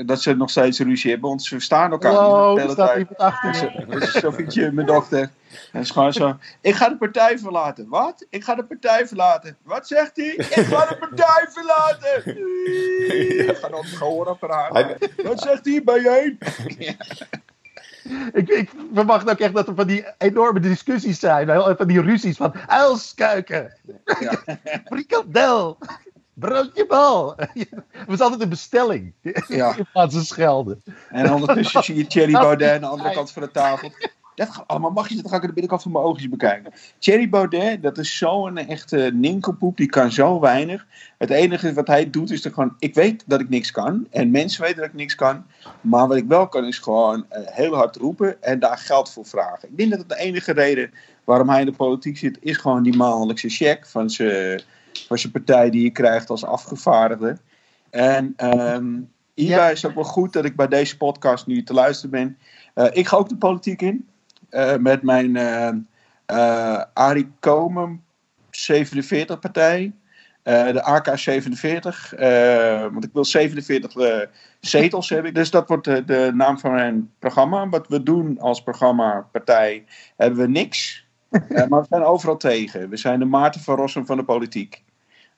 dat 0.05 0.21
ze 0.21 0.35
nog 0.35 0.49
steeds 0.49 0.79
ruzie 0.79 1.11
hebben, 1.11 1.29
want 1.29 1.43
ze 1.43 1.49
verstaan 1.49 1.91
elkaar 1.91 2.13
Wow, 2.13 2.49
niet 2.51 2.59
er 2.61 2.67
de 2.67 2.73
staat 2.73 2.89
hele 2.89 2.99
iemand 2.99 3.17
achter 3.17 3.51
tijd. 3.51 3.73
je. 3.73 3.85
Dat 3.85 4.01
is 4.01 4.11
Zo'n 4.11 4.33
vriendje, 4.33 4.71
mijn 4.71 4.87
dochter. 4.87 5.29
En 5.71 5.85
gewoon 5.85 6.13
zo. 6.13 6.37
Ik 6.61 6.75
ga 6.75 6.89
de 6.89 6.97
partij 6.97 7.39
verlaten. 7.39 7.89
Wat? 7.89 8.25
Ik 8.29 8.43
ga 8.43 8.55
de 8.55 8.63
partij 8.65 9.07
verlaten. 9.07 9.57
Wat 9.63 9.87
zegt 9.87 10.15
hij? 10.15 10.25
Ik 10.25 10.45
ga 10.45 10.85
de 10.85 10.97
partij 10.97 11.47
verlaten. 11.49 12.23
Ik 13.49 13.57
ga 13.57 13.67
dan 13.69 13.85
hij, 14.73 14.97
Wat 15.23 15.41
zegt 15.41 15.65
hij 15.65 15.83
bij 15.83 16.01
je? 16.01 16.35
Ik, 18.33 18.49
ik 18.49 18.69
verwacht 18.93 19.29
ook 19.29 19.39
echt 19.39 19.53
dat 19.53 19.67
er 19.67 19.75
van 19.75 19.87
die 19.87 20.05
enorme 20.17 20.59
discussies 20.59 21.19
zijn. 21.19 21.47
Van 21.77 21.87
die 21.87 22.01
ruzies 22.01 22.37
van 22.37 22.53
uilskuiken, 22.67 23.73
Ja. 24.19 24.43
frikandel, 24.85 25.77
broodje 26.35 26.85
bal. 26.85 27.35
Het 27.91 28.07
was 28.07 28.19
altijd 28.19 28.41
een 28.41 28.49
bestelling. 28.49 29.13
Ja. 29.47 29.75
In 29.77 29.87
plaats 29.91 30.15
van 30.15 30.23
schelden. 30.23 30.81
En 31.09 31.33
ondertussen 31.33 31.83
zie 31.83 31.95
je 31.95 32.07
Thierry 32.07 32.31
Baudet 32.41 32.71
aan 32.71 32.81
de 32.81 32.87
andere 32.87 33.13
kant 33.13 33.31
van 33.31 33.41
de 33.41 33.51
tafel. 33.51 33.91
Dat 34.35 34.49
ga, 34.49 34.63
allemaal 34.67 34.91
mag 34.91 35.09
je 35.09 35.15
dat? 35.15 35.27
Ga 35.27 35.35
ik 35.35 35.41
aan 35.41 35.47
de 35.47 35.53
binnenkant 35.53 35.81
van 35.81 35.91
mijn 35.91 36.03
oogjes 36.03 36.29
bekijken. 36.29 36.73
Thierry 36.99 37.29
Baudet, 37.29 37.83
dat 37.83 37.97
is 37.97 38.17
zo'n 38.17 38.57
echte 38.57 39.11
ninkelpoep. 39.13 39.77
Die 39.77 39.89
kan 39.89 40.11
zo 40.11 40.39
weinig. 40.39 40.85
Het 41.17 41.29
enige 41.29 41.73
wat 41.73 41.87
hij 41.87 42.09
doet 42.09 42.31
is 42.31 42.45
er 42.45 42.53
gewoon... 42.53 42.75
Ik 42.79 42.93
weet 42.93 43.23
dat 43.25 43.39
ik 43.39 43.49
niks 43.49 43.71
kan. 43.71 44.07
En 44.09 44.31
mensen 44.31 44.61
weten 44.61 44.77
dat 44.77 44.85
ik 44.85 44.93
niks 44.93 45.15
kan. 45.15 45.45
Maar 45.81 46.07
wat 46.07 46.17
ik 46.17 46.27
wel 46.27 46.47
kan 46.47 46.65
is 46.65 46.79
gewoon 46.79 47.25
eh, 47.29 47.41
heel 47.45 47.75
hard 47.75 47.95
roepen. 47.95 48.43
En 48.43 48.59
daar 48.59 48.77
geld 48.77 49.11
voor 49.11 49.25
vragen. 49.25 49.69
Ik 49.69 49.77
denk 49.77 49.89
dat 49.89 49.99
het 49.99 50.09
de 50.09 50.17
enige 50.17 50.51
reden 50.51 50.91
waarom 51.23 51.49
hij 51.49 51.59
in 51.59 51.65
de 51.65 51.71
politiek 51.71 52.17
zit... 52.17 52.37
is 52.41 52.57
gewoon 52.57 52.83
die 52.83 52.97
maandelijkse 52.97 53.49
check 53.49 53.85
van 53.85 54.09
zijn, 54.09 54.61
van 55.07 55.17
zijn 55.17 55.31
partij 55.31 55.69
die 55.69 55.83
je 55.83 55.89
krijgt 55.91 56.29
als 56.29 56.45
afgevaardigde. 56.45 57.37
En 57.89 58.33
ehm 58.37 58.93
hierbij 59.33 59.65
Ja. 59.65 59.69
is 59.69 59.81
het 59.81 59.91
ook 59.91 59.95
wel 59.97 60.03
goed 60.03 60.33
dat 60.33 60.45
ik 60.45 60.55
bij 60.55 60.67
deze 60.67 60.97
podcast 60.97 61.47
nu 61.47 61.63
te 61.63 61.73
luisteren 61.73 62.09
ben. 62.11 62.37
Eh, 62.73 62.87
ik 62.91 63.07
ga 63.07 63.17
ook 63.17 63.29
de 63.29 63.37
politiek 63.37 63.81
in. 63.81 64.07
eh, 64.49 64.75
met 64.77 65.01
mijn 65.01 65.37
Arie 66.93 67.31
Komen 67.39 68.03
47 68.49 69.39
partij. 69.39 69.93
de 70.43 70.81
AK47. 70.83 72.13
eh, 72.13 72.81
want 72.81 73.03
ik 73.03 73.09
wil 73.13 73.25
47 73.25 73.95
eh, 73.95 74.27
zetels 74.59 75.09
hebben. 75.09 75.33
Dus 75.33 75.51
dat 75.51 75.67
wordt 75.67 75.85
de, 75.85 76.05
de 76.05 76.31
naam 76.33 76.59
van 76.59 76.71
mijn 76.71 77.11
programma. 77.19 77.69
Wat 77.69 77.87
we 77.87 78.03
doen 78.03 78.39
als 78.39 78.63
programma 78.63 79.27
partij 79.31 79.85
hebben 80.17 80.39
we 80.39 80.47
niks. 80.47 81.04
Eh, 81.29 81.67
maar 81.67 81.81
we 81.81 81.87
zijn 81.89 82.03
overal 82.03 82.37
tegen. 82.37 82.89
We 82.89 82.97
zijn 82.97 83.19
de 83.19 83.25
Maarten 83.25 83.61
van 83.61 83.75
Rossum 83.75 84.05
van 84.05 84.17
de 84.17 84.23
politiek. 84.23 84.83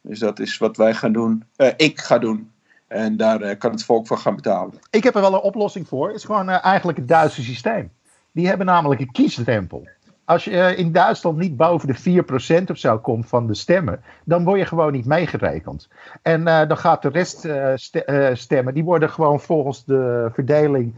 Dus 0.01 0.19
dat 0.19 0.39
is 0.39 0.57
wat 0.57 0.77
wij 0.77 0.93
gaan 0.93 1.11
doen. 1.11 1.43
Eh, 1.55 1.71
ik 1.77 1.99
ga 1.99 2.17
doen. 2.17 2.51
En 2.87 3.17
daar 3.17 3.41
eh, 3.41 3.57
kan 3.57 3.71
het 3.71 3.83
volk 3.83 4.07
van 4.07 4.17
gaan 4.17 4.35
betalen. 4.35 4.73
Ik 4.89 5.03
heb 5.03 5.15
er 5.15 5.21
wel 5.21 5.33
een 5.33 5.39
oplossing 5.39 5.87
voor. 5.87 6.07
Het 6.07 6.17
is 6.17 6.23
gewoon 6.23 6.49
eigenlijk 6.49 6.97
het 6.97 7.07
Duitse 7.07 7.43
systeem. 7.43 7.91
Die 8.31 8.47
hebben 8.47 8.65
namelijk 8.65 9.01
een 9.01 9.11
kiesdrempel. 9.11 9.87
Als 10.27 10.43
je 10.43 10.51
eh, 10.61 10.77
in 10.77 10.91
Duitsland 10.91 11.37
niet 11.37 11.57
boven 11.57 11.87
de 11.87 12.23
4% 12.63 12.63
of 12.71 12.77
zo 12.77 12.99
komt 12.99 13.27
van 13.27 13.47
de 13.47 13.53
stemmen, 13.55 14.01
dan 14.25 14.43
word 14.43 14.59
je 14.59 14.65
gewoon 14.65 14.91
niet 14.91 15.05
meegerekend. 15.05 15.87
En 16.21 16.47
eh, 16.47 16.67
dan 16.67 16.77
gaat 16.77 17.01
de 17.01 17.09
rest 17.09 17.45
eh, 17.45 17.71
ste- 17.75 18.31
stemmen, 18.33 18.73
die 18.73 18.83
worden 18.83 19.09
gewoon 19.09 19.39
volgens 19.39 19.85
de 19.85 20.29
verdeling 20.33 20.93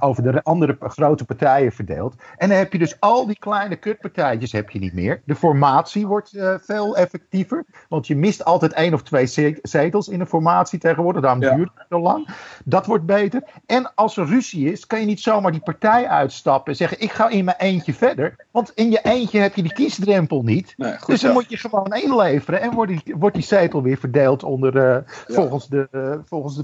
over 0.00 0.22
de 0.22 0.42
andere 0.42 0.76
grote 0.80 1.24
partijen 1.24 1.72
verdeeld. 1.72 2.14
En 2.36 2.48
dan 2.48 2.58
heb 2.58 2.72
je 2.72 2.78
dus 2.78 3.00
al 3.00 3.26
die 3.26 3.38
kleine 3.38 3.76
kutpartijtjes 3.76 4.52
heb 4.52 4.70
je 4.70 4.78
niet 4.78 4.92
meer. 4.92 5.20
De 5.24 5.34
formatie 5.34 6.06
wordt 6.06 6.30
veel 6.60 6.96
effectiever, 6.96 7.64
want 7.88 8.06
je 8.06 8.16
mist 8.16 8.44
altijd 8.44 8.72
één 8.72 8.94
of 8.94 9.02
twee 9.02 9.26
ze- 9.26 9.58
zetels 9.62 10.08
in 10.08 10.20
een 10.20 10.26
formatie 10.26 10.78
tegenwoordig. 10.78 11.22
Daarom 11.22 11.42
Ja. 11.42 11.54
duurt 11.54 11.70
het 11.74 11.86
zo 11.88 12.00
lang. 12.00 12.28
Dat 12.64 12.86
wordt 12.86 13.06
beter. 13.06 13.42
En 13.66 13.94
als 13.94 14.16
er 14.16 14.26
ruzie 14.26 14.72
is, 14.72 14.86
kan 14.86 15.00
je 15.00 15.06
niet 15.06 15.20
zomaar 15.20 15.52
die 15.52 15.60
partij 15.60 16.06
uitstappen 16.08 16.72
en 16.72 16.78
zeggen: 16.78 17.00
Ik 17.00 17.12
ga 17.12 17.28
in 17.28 17.44
mijn 17.44 17.56
eentje 17.58 17.94
verder. 17.94 18.36
Want 18.50 18.69
in 18.74 18.90
je 18.90 19.00
eentje 19.02 19.38
heb 19.38 19.54
je 19.54 19.62
die 19.62 19.72
kiesdrempel 19.72 20.42
niet. 20.42 20.74
Nee, 20.76 20.98
goed 20.98 21.06
dus 21.06 21.20
dan 21.20 21.32
moet 21.32 21.50
je 21.50 21.56
gewoon 21.56 21.94
inleveren 21.94 22.60
en 22.60 22.70
wordt 22.70 23.04
die, 23.04 23.16
wordt 23.16 23.34
die 23.34 23.44
zetel 23.44 23.82
weer 23.82 23.98
verdeeld 23.98 24.42
onder, 24.42 24.76
eh, 24.76 24.96
volgens 25.06 25.68
de, 25.68 25.88
eh, 25.90 26.14
volgens 26.24 26.56
de 26.56 26.62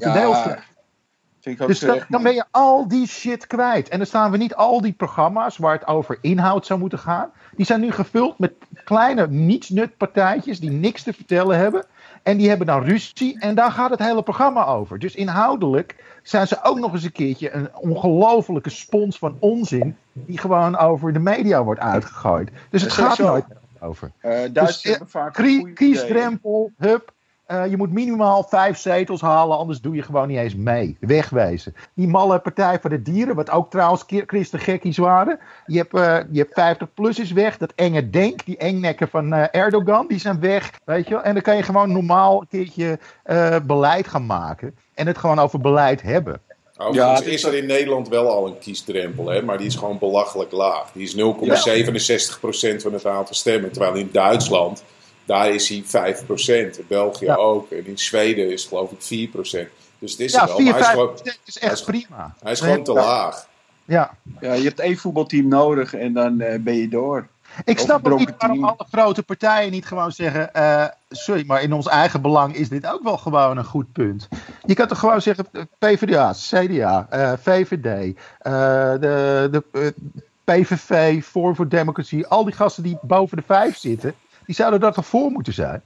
Ja, 1.41 1.67
Dus 1.67 1.81
dan, 2.09 2.23
ben 2.23 2.35
je 2.35 2.45
al 2.51 2.89
die 2.89 3.07
shit 3.07 3.47
kwijt. 3.47 3.89
En 3.89 3.99
dan 3.99 4.07
staan 4.07 4.31
we 4.31 4.37
niet 4.37 4.55
al 4.55 4.81
die 4.81 4.93
programma's 4.93 5.57
waar 5.57 5.73
het 5.73 5.87
over 5.87 6.19
inhoud 6.21 6.67
zou 6.67 6.81
moeten 6.81 6.99
gaan. 6.99 7.31
Die 7.57 7.67
zijn 7.67 7.81
nu 7.81 7.91
gevuld 7.91 8.39
met 8.39 8.53
kleine 8.85 9.29
nietsnutpartijtjes 9.29 10.61
die 10.61 10.71
niks 10.71 11.03
te 11.03 11.13
vertellen 11.13 11.59
hebben. 11.59 11.85
En 12.23 12.37
die 12.37 12.49
hebben 12.49 12.67
dan 12.67 12.83
ruzie 12.83 13.41
en 13.41 13.55
daar 13.55 13.73
gaat 13.73 13.91
het 13.91 13.99
hele 13.99 14.23
programma 14.23 14.67
over. 14.67 14.99
Dus 14.99 15.15
inhoudelijk 15.15 16.06
zijn 16.29 16.47
ze 16.47 16.59
ook 16.63 16.79
nog 16.79 16.93
eens 16.93 17.05
een 17.05 17.13
keertje 17.13 17.53
een 17.53 17.69
ongelofelijke 17.75 18.71
spons 18.71 19.19
van 19.19 19.37
onzin. 19.39 19.97
Die 20.13 20.39
gewoon 20.39 20.77
over 20.77 21.13
de 21.13 21.19
media 21.19 21.65
wordt 21.65 21.81
uitgegooid. 21.81 22.51
Dus 22.71 22.83
het 22.83 22.93
gaat 22.93 23.19
nooit 23.19 23.45
over. 23.81 24.13
Eh, 24.21 24.31
Duitsers 24.31 24.83
Dus, 24.83 24.91
hebben 24.91 25.09
vaak 25.09 25.33
Krie- 25.33 25.73
kiesdrempel, 25.73 26.73
hup. 26.77 27.15
Eh, 27.47 27.67
je 27.67 27.77
moet 27.77 27.93
minimaal 27.93 28.43
vijf 28.43 28.79
zetels 28.79 29.21
halen, 29.21 29.57
anders 29.59 29.81
doe 29.81 29.95
je 29.95 30.03
gewoon 30.03 30.29
niet 30.29 30.39
eens 30.39 30.55
mee. 30.55 30.97
Wegwezen. 31.01 31.75
Die 31.95 32.09
malle 32.09 32.39
Partij 32.39 32.81
voor 32.81 32.91
de 32.91 33.03
Dieren, 33.03 33.35
wat 33.35 33.51
ook 33.51 33.71
trouwens 33.71 34.05
christengekkies 34.07 34.97
waren. 34.97 35.39
Je 35.67 35.79
hebt, 35.79 35.95
uh, 35.95 36.19
je 36.31 36.39
hebt 36.39 36.55
50 36.55 36.95
plus 36.95 37.19
is 37.19 37.33
weg. 37.33 37.57
Dat 37.59 37.73
enge 37.75 38.11
Denk, 38.11 38.45
die 38.45 38.57
engnekken 38.57 39.09
van 39.09 39.35
uh, 39.35 39.45
Erdogan, 39.51 40.07
die 40.09 40.19
zijn 40.19 40.41
weg. 40.41 40.73
Weet 40.85 41.09
je? 41.09 41.17
En 41.17 41.33
dan 41.33 41.43
kan 41.43 41.57
je 41.57 41.63
gewoon 41.63 41.93
normaal 41.93 42.41
een 42.41 42.49
keertje 42.49 42.99
beleid 43.67 44.09
gaan 44.09 44.27
maken. 44.27 44.75
En 44.97 45.07
het 45.07 45.19
gewoon 45.19 45.39
over 45.39 45.61
beleid 45.61 46.03
hebben. 46.03 46.41
Overigens 46.77 47.21
ja, 47.21 47.33
is 47.33 47.45
er 47.45 47.55
in 47.55 47.67
Nederland 47.67 48.09
wel 48.09 48.31
al 48.31 48.47
een 48.47 48.59
kiesdrempel, 48.59 49.29
hè, 49.29 49.43
maar 49.43 49.59
die 49.59 49.67
is 49.67 49.77
gewoon 49.77 49.99
belachelijk 49.99 50.53
laag. 50.53 50.93
Die 50.93 51.03
is 51.03 51.15
0,67% 51.15 52.83
van 52.83 52.93
het 52.93 53.07
aantal 53.07 53.35
stemmen. 53.35 53.73
Terwijl 53.73 53.95
in 53.95 54.09
Duitsland, 54.13 54.85
daar 55.25 55.51
is 55.51 55.69
hij 55.69 55.83
5%. 55.85 56.79
In 56.79 56.85
België 56.89 57.31
ook. 57.31 57.71
En 57.71 57.87
in 57.87 57.99
Zweden 57.99 58.53
is 58.53 58.61
het 58.61 58.69
geloof 58.69 58.91
ik 58.91 59.29
4%. 59.31 59.33
Dus 59.99 60.11
het 60.11 60.21
is 60.21 60.33
ja, 60.33 60.47
wel. 60.47 60.57
4, 60.57 60.65
maar 60.65 60.73
hij 60.73 60.83
is, 60.83 60.89
gewoon, 60.89 61.19
is 61.45 61.59
echt 61.59 61.85
prima. 61.85 62.35
Hij 62.43 62.53
is 62.53 62.61
gewoon 62.61 62.85
te 62.85 62.93
laag. 62.93 63.49
Ja. 63.85 64.17
ja, 64.41 64.53
je 64.53 64.65
hebt 64.65 64.81
één 64.81 64.97
voetbalteam 64.97 65.49
nodig 65.49 65.95
en 65.95 66.13
dan 66.13 66.41
uh, 66.41 66.55
ben 66.61 66.77
je 66.77 66.89
door. 66.89 67.29
Ik 67.65 67.79
snap 67.79 68.07
ook 68.09 68.19
niet 68.19 68.35
waarom 68.39 68.65
alle 68.65 68.87
grote 68.91 69.23
partijen 69.23 69.71
niet 69.71 69.87
gewoon 69.87 70.13
zeggen: 70.13 70.51
uh, 70.57 70.85
sorry, 71.09 71.45
maar 71.47 71.63
in 71.63 71.73
ons 71.73 71.87
eigen 71.87 72.23
belang 72.23 72.55
is 72.55 72.69
dit 72.69 72.87
ook 72.87 73.03
wel 73.03 73.17
gewoon 73.17 73.57
een 73.57 73.65
goed 73.65 73.93
punt. 73.93 74.29
Je 74.65 74.75
kan 74.75 74.87
toch 74.87 74.99
gewoon 74.99 75.23
zeggen: 75.23 75.47
PvdA, 75.79 76.33
CDA, 76.33 77.07
uh, 77.13 77.33
VVD, 77.41 78.17
uh, 78.43 78.53
de, 79.01 79.49
de 79.51 79.95
PVV, 80.45 81.25
Voor 81.25 81.55
voor 81.57 81.69
Democratie, 81.69 82.27
al 82.27 82.45
die 82.45 82.55
gasten 82.55 82.83
die 82.83 82.99
boven 83.03 83.37
de 83.37 83.43
vijf 83.47 83.77
zitten, 83.77 84.15
die 84.47 84.55
zouden 84.55 84.81
daar 84.81 84.93
toch 84.93 85.07
voor 85.07 85.31
moeten 85.31 85.53
zijn? 85.53 85.83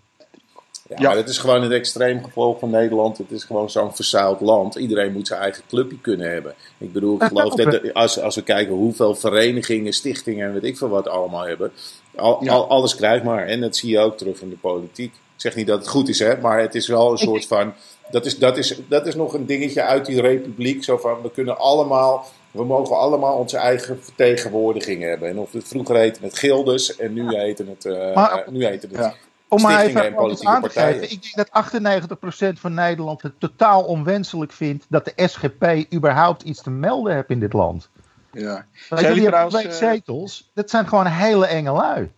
Ja, 0.90 0.96
ja. 0.98 1.08
Maar 1.08 1.16
het 1.16 1.28
is 1.28 1.38
gewoon 1.38 1.62
het 1.62 1.72
extreem 1.72 2.24
gevolg 2.24 2.58
van 2.58 2.70
Nederland. 2.70 3.18
Het 3.18 3.30
is 3.30 3.44
gewoon 3.44 3.70
zo'n 3.70 3.94
verzuild 3.94 4.40
land. 4.40 4.74
Iedereen 4.74 5.12
moet 5.12 5.26
zijn 5.26 5.40
eigen 5.40 5.62
clubje 5.68 5.98
kunnen 5.98 6.30
hebben. 6.30 6.54
Ik 6.78 6.92
bedoel, 6.92 7.14
ik 7.14 7.22
geloof 7.22 7.54
dat 7.54 7.94
als, 7.94 8.20
als 8.20 8.34
we 8.34 8.42
kijken 8.42 8.74
hoeveel 8.74 9.14
verenigingen, 9.14 9.92
stichtingen 9.92 10.46
en 10.46 10.52
weet 10.52 10.64
ik 10.64 10.76
veel 10.76 10.88
wat 10.88 11.08
allemaal 11.08 11.46
hebben. 11.46 11.72
Al, 12.16 12.48
al, 12.48 12.68
alles 12.68 12.94
krijgt 12.94 13.24
maar. 13.24 13.46
En 13.46 13.60
dat 13.60 13.76
zie 13.76 13.90
je 13.90 13.98
ook 13.98 14.16
terug 14.16 14.40
in 14.40 14.48
de 14.48 14.56
politiek. 14.56 15.12
Ik 15.12 15.46
zeg 15.46 15.54
niet 15.54 15.66
dat 15.66 15.78
het 15.78 15.88
goed 15.88 16.08
is, 16.08 16.18
hè, 16.18 16.40
maar 16.40 16.60
het 16.60 16.74
is 16.74 16.88
wel 16.88 17.10
een 17.10 17.18
soort 17.18 17.46
van. 17.46 17.72
Dat 18.10 18.26
is, 18.26 18.38
dat, 18.38 18.56
is, 18.56 18.80
dat 18.88 19.06
is 19.06 19.14
nog 19.14 19.34
een 19.34 19.46
dingetje 19.46 19.82
uit 19.82 20.06
die 20.06 20.20
republiek. 20.20 20.84
Zo 20.84 20.96
van, 20.96 21.22
we 21.22 21.30
kunnen 21.30 21.58
allemaal. 21.58 22.26
We 22.50 22.64
mogen 22.64 22.98
allemaal 22.98 23.36
onze 23.36 23.56
eigen 23.56 23.98
vertegenwoordiging 24.02 25.02
hebben. 25.02 25.28
En 25.28 25.38
of 25.38 25.52
het 25.52 25.68
vroeger 25.68 25.96
heette 25.96 26.20
het 26.22 26.38
gildes 26.38 26.96
en 26.96 27.12
nu 27.12 27.36
heette 27.36 27.64
het, 27.68 27.84
uh, 27.84 28.14
maar, 28.14 28.44
nu 28.50 28.64
heette 28.64 28.86
het 28.86 28.96
ja 28.96 29.14
om 29.50 29.62
maar 29.62 29.80
even 29.80 30.46
aan 30.46 30.62
te 30.62 30.68
geven, 30.68 31.10
ik 31.10 31.22
denk 31.22 31.50
dat 31.52 32.56
98% 32.56 32.60
van 32.60 32.74
Nederland 32.74 33.22
het 33.22 33.32
totaal 33.38 33.84
onwenselijk 33.84 34.52
vindt 34.52 34.86
dat 34.88 35.04
de 35.04 35.28
SGP 35.28 35.94
überhaupt 35.94 36.42
iets 36.42 36.62
te 36.62 36.70
melden 36.70 37.14
heeft 37.14 37.30
in 37.30 37.40
dit 37.40 37.52
land. 37.52 37.88
Ja. 38.32 38.66
Die 38.88 39.24
trouwens, 39.24 39.54
twee 39.54 39.68
eh, 39.68 39.76
zetels, 39.76 40.50
dat 40.54 40.70
zijn 40.70 40.88
gewoon 40.88 41.06
hele 41.06 41.46
enge 41.46 41.72
lui. 41.72 42.10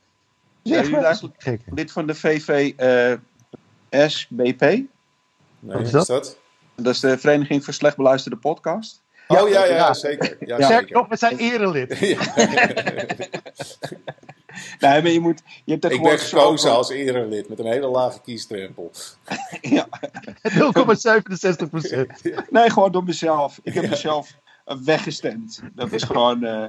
Zijn 0.62 0.85
jullie 0.85 1.05
eigenlijk 1.05 1.61
lid 1.75 1.92
van 1.92 2.07
de 2.07 2.14
VV 2.14 2.73
uh, 2.79 4.09
SBP? 4.09 4.61
Nee, 4.61 4.88
Wat 5.61 5.81
is 5.81 5.90
dat? 5.90 6.07
dat? 6.07 6.38
Dat 6.75 6.95
is 6.95 7.01
de 7.01 7.18
Vereniging 7.18 7.64
voor 7.64 7.75
Slecht 7.75 7.97
Beluisterde 7.97 8.37
Podcast. 8.37 9.02
Oh 9.40 9.49
ja, 9.49 9.64
ja, 9.64 9.75
ja 9.75 9.95
zeker. 9.95 10.37
Ja, 10.40 10.59
ja. 10.59 10.66
Zeg 10.66 10.90
nog, 10.90 11.09
we 11.09 11.16
zijn 11.16 11.37
erelid. 11.37 12.01
nee, 14.81 15.03
maar 15.03 15.11
je 15.11 15.21
moet. 15.21 15.42
Je 15.64 15.73
hebt 15.73 15.85
ik 15.90 16.03
ben 16.03 16.18
gekozen 16.18 16.73
als 16.73 16.90
erelid 16.90 17.49
met 17.49 17.59
een 17.59 17.66
hele 17.66 17.87
lage 17.87 18.21
kiesdrempel. 18.21 18.90
ja. 19.61 19.88
0,67 20.49 21.68
procent. 21.71 22.23
nee, 22.51 22.71
gewoon 22.71 22.92
door 22.92 23.05
mezelf. 23.05 23.61
Ik 23.62 23.75
heb 23.75 23.88
mezelf 23.88 24.35
weggestemd. 24.85 25.62
Dat 25.75 25.92
is 25.92 26.03
gewoon. 26.03 26.45
Uh, 26.45 26.64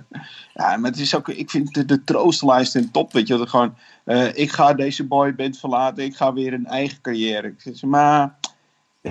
ja, 0.54 0.78
maar 0.78 0.92
het 0.92 1.00
is 1.00 1.16
ook. 1.16 1.30
Ik 1.30 1.50
vind 1.50 1.74
de, 1.74 1.86
de 1.86 2.04
troostlijst 2.04 2.76
in 2.76 2.92
top. 2.92 3.14
Weet 3.14 3.28
je, 3.28 3.38
dat 3.38 3.50
gewoon. 3.50 3.76
Uh, 4.06 4.38
ik 4.38 4.52
ga 4.52 4.74
deze 4.74 5.08
boyband 5.08 5.60
verlaten. 5.60 6.04
Ik 6.04 6.16
ga 6.16 6.34
weer 6.34 6.54
een 6.54 6.66
eigen 6.66 7.02
carrière. 7.02 7.48
Ik 7.48 7.62
zeg, 7.62 7.82
maar 7.82 8.36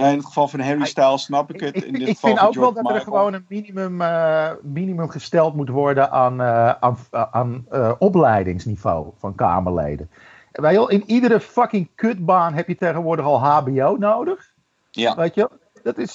ja, 0.01 0.09
in 0.09 0.17
het 0.17 0.27
geval 0.27 0.49
van 0.49 0.61
Harry 0.61 0.85
Styles 0.85 1.23
snap 1.23 1.55
ik 1.55 1.61
het. 1.61 1.75
In 1.75 1.95
ik, 1.95 1.99
dit 1.99 2.09
ik 2.09 2.19
vind 2.19 2.41
ook 2.41 2.55
wel 2.55 2.73
dat 2.73 2.91
er 2.91 3.01
gewoon 3.01 3.35
een 3.35 3.45
minimum, 3.49 4.01
uh, 4.01 4.51
minimum 4.63 5.09
gesteld 5.09 5.55
moet 5.55 5.69
worden 5.69 6.11
aan, 6.11 6.41
uh, 6.41 6.71
aan, 6.71 6.97
aan 7.11 7.67
uh, 7.73 7.93
opleidingsniveau 7.99 9.13
van 9.19 9.35
Kamerleden. 9.35 10.11
Wij, 10.53 10.75
in 10.89 11.03
iedere 11.07 11.41
fucking 11.41 11.89
kutbaan 11.95 12.55
heb 12.55 12.69
je 12.69 12.77
tegenwoordig 12.77 13.25
al 13.25 13.41
HBO 13.41 13.97
nodig. 13.99 14.53
Ja. 14.91 15.17
Weet 15.17 15.35
je? 15.35 15.51
Dat 15.83 15.99
is, 15.99 16.15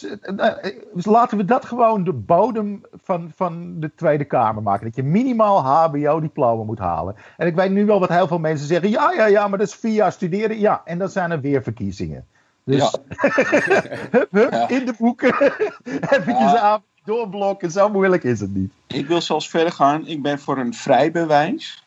dus 0.93 1.05
laten 1.05 1.37
we 1.37 1.45
dat 1.45 1.65
gewoon 1.65 2.03
de 2.03 2.13
bodem 2.13 2.81
van, 3.03 3.31
van 3.35 3.79
de 3.79 3.93
Tweede 3.95 4.25
Kamer 4.25 4.63
maken. 4.63 4.85
Dat 4.85 4.95
je 4.95 5.03
minimaal 5.03 5.63
HBO-diploma 5.63 6.63
moet 6.63 6.79
halen. 6.79 7.15
En 7.37 7.47
ik 7.47 7.55
weet 7.55 7.71
nu 7.71 7.85
wel 7.85 7.99
wat 7.99 8.09
heel 8.09 8.27
veel 8.27 8.39
mensen 8.39 8.67
zeggen: 8.67 8.89
ja, 8.89 9.11
ja, 9.11 9.25
ja, 9.25 9.47
maar 9.47 9.57
dat 9.57 9.67
is 9.67 9.75
vier 9.75 9.93
jaar 9.93 10.11
studeren. 10.11 10.59
Ja, 10.59 10.81
en 10.85 10.97
dan 10.97 11.09
zijn 11.09 11.31
er 11.31 11.41
weer 11.41 11.63
verkiezingen. 11.63 12.27
Dus 12.67 12.91
ja. 12.91 12.91
hup, 14.11 14.27
hup, 14.31 14.51
ja. 14.51 14.69
in 14.69 14.85
de 14.85 14.93
boeken. 14.97 15.33
Eventjes 15.83 16.51
ja. 16.51 16.59
aan 16.59 16.83
doorblokken. 17.05 17.71
Zo 17.71 17.89
moeilijk 17.89 18.23
is 18.23 18.39
het 18.39 18.53
niet. 18.53 18.71
Ik 18.87 19.07
wil 19.07 19.21
zelfs 19.21 19.49
verder 19.49 19.71
gaan. 19.71 20.07
Ik 20.07 20.21
ben 20.21 20.39
voor 20.39 20.57
een 20.57 20.73
vrijbewijs. 20.73 21.85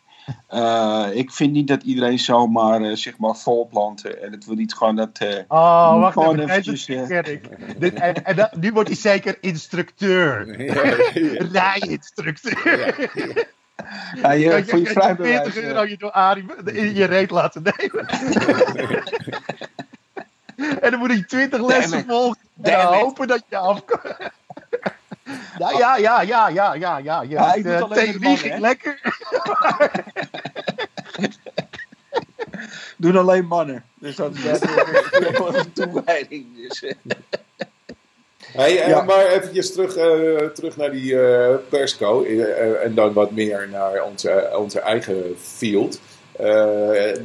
Uh, 0.51 1.07
ik 1.13 1.31
vind 1.31 1.53
niet 1.53 1.69
dat 1.69 1.83
iedereen 1.83 2.19
zomaar 2.19 2.81
uh, 2.81 2.97
zeg 2.97 3.19
maar 3.19 3.37
volplanten. 3.37 4.23
En 4.23 4.33
het 4.33 4.47
wil 4.47 4.55
niet 4.55 4.75
gewoon 4.75 4.97
dat. 4.97 5.21
Uh, 5.23 5.39
oh, 5.49 6.01
wacht 6.01 6.17
even. 6.17 6.49
Eventjes. 6.49 6.87
Dit, 7.79 7.95
en, 7.95 8.25
en 8.25 8.37
dat, 8.37 8.57
nu 8.57 8.73
wordt 8.73 8.89
hij 8.89 8.99
zeker 8.99 9.37
instructeur. 9.41 10.49
Ja, 10.61 10.85
ja. 11.15 11.47
Rijinstructeur. 11.53 13.11
Ja, 14.23 14.33
je, 14.33 14.65
voor 14.67 14.79
je 14.79 14.87
vrijbewijs. 14.87 15.53
40 15.53 15.63
euro 15.63 15.85
je 15.85 15.97
door 15.97 16.11
Arie 16.11 16.45
in 16.65 16.95
je 16.95 17.05
reet 17.05 17.31
laten 17.31 17.63
nemen. 17.63 18.07
En 20.91 20.99
dan 20.99 21.09
moet 21.09 21.19
ik 21.19 21.29
20 21.29 21.61
lessen 21.67 22.05
volgen. 22.09 22.39
En 22.63 22.81
hopen 22.81 23.27
dat 23.27 23.43
je 23.49 23.57
afkomt. 23.57 24.03
Ja, 25.59 25.71
ja, 25.79 25.97
ja, 25.97 26.21
ja, 26.21 26.49
ja, 26.49 26.75
ja, 26.75 26.99
ja. 26.99 27.23
ja. 27.23 27.53
de 27.53 27.87
theorie 27.91 28.37
ging 28.37 28.59
lekker. 28.59 29.01
Doen 32.97 33.17
alleen 33.17 33.47
mannen. 33.47 33.85
Dus 33.95 34.17
dat 34.17 34.35
is 34.35 34.61
een 35.51 35.73
toewijding. 35.73 36.47
Dus. 36.57 36.83
Hey, 38.53 38.75
ja. 38.75 39.03
Maar 39.03 39.27
eventjes 39.27 39.73
terug, 39.73 39.97
uh, 39.97 40.47
terug 40.47 40.77
naar 40.77 40.91
die 40.91 41.13
uh, 41.13 41.55
persco. 41.69 42.25
Uh, 42.25 42.85
en 42.85 42.95
dan 42.95 43.13
wat 43.13 43.31
meer 43.31 43.69
naar 43.69 44.03
onze, 44.05 44.51
onze 44.57 44.81
eigen 44.81 45.37
field. 45.39 46.01
Uh, 46.41 46.47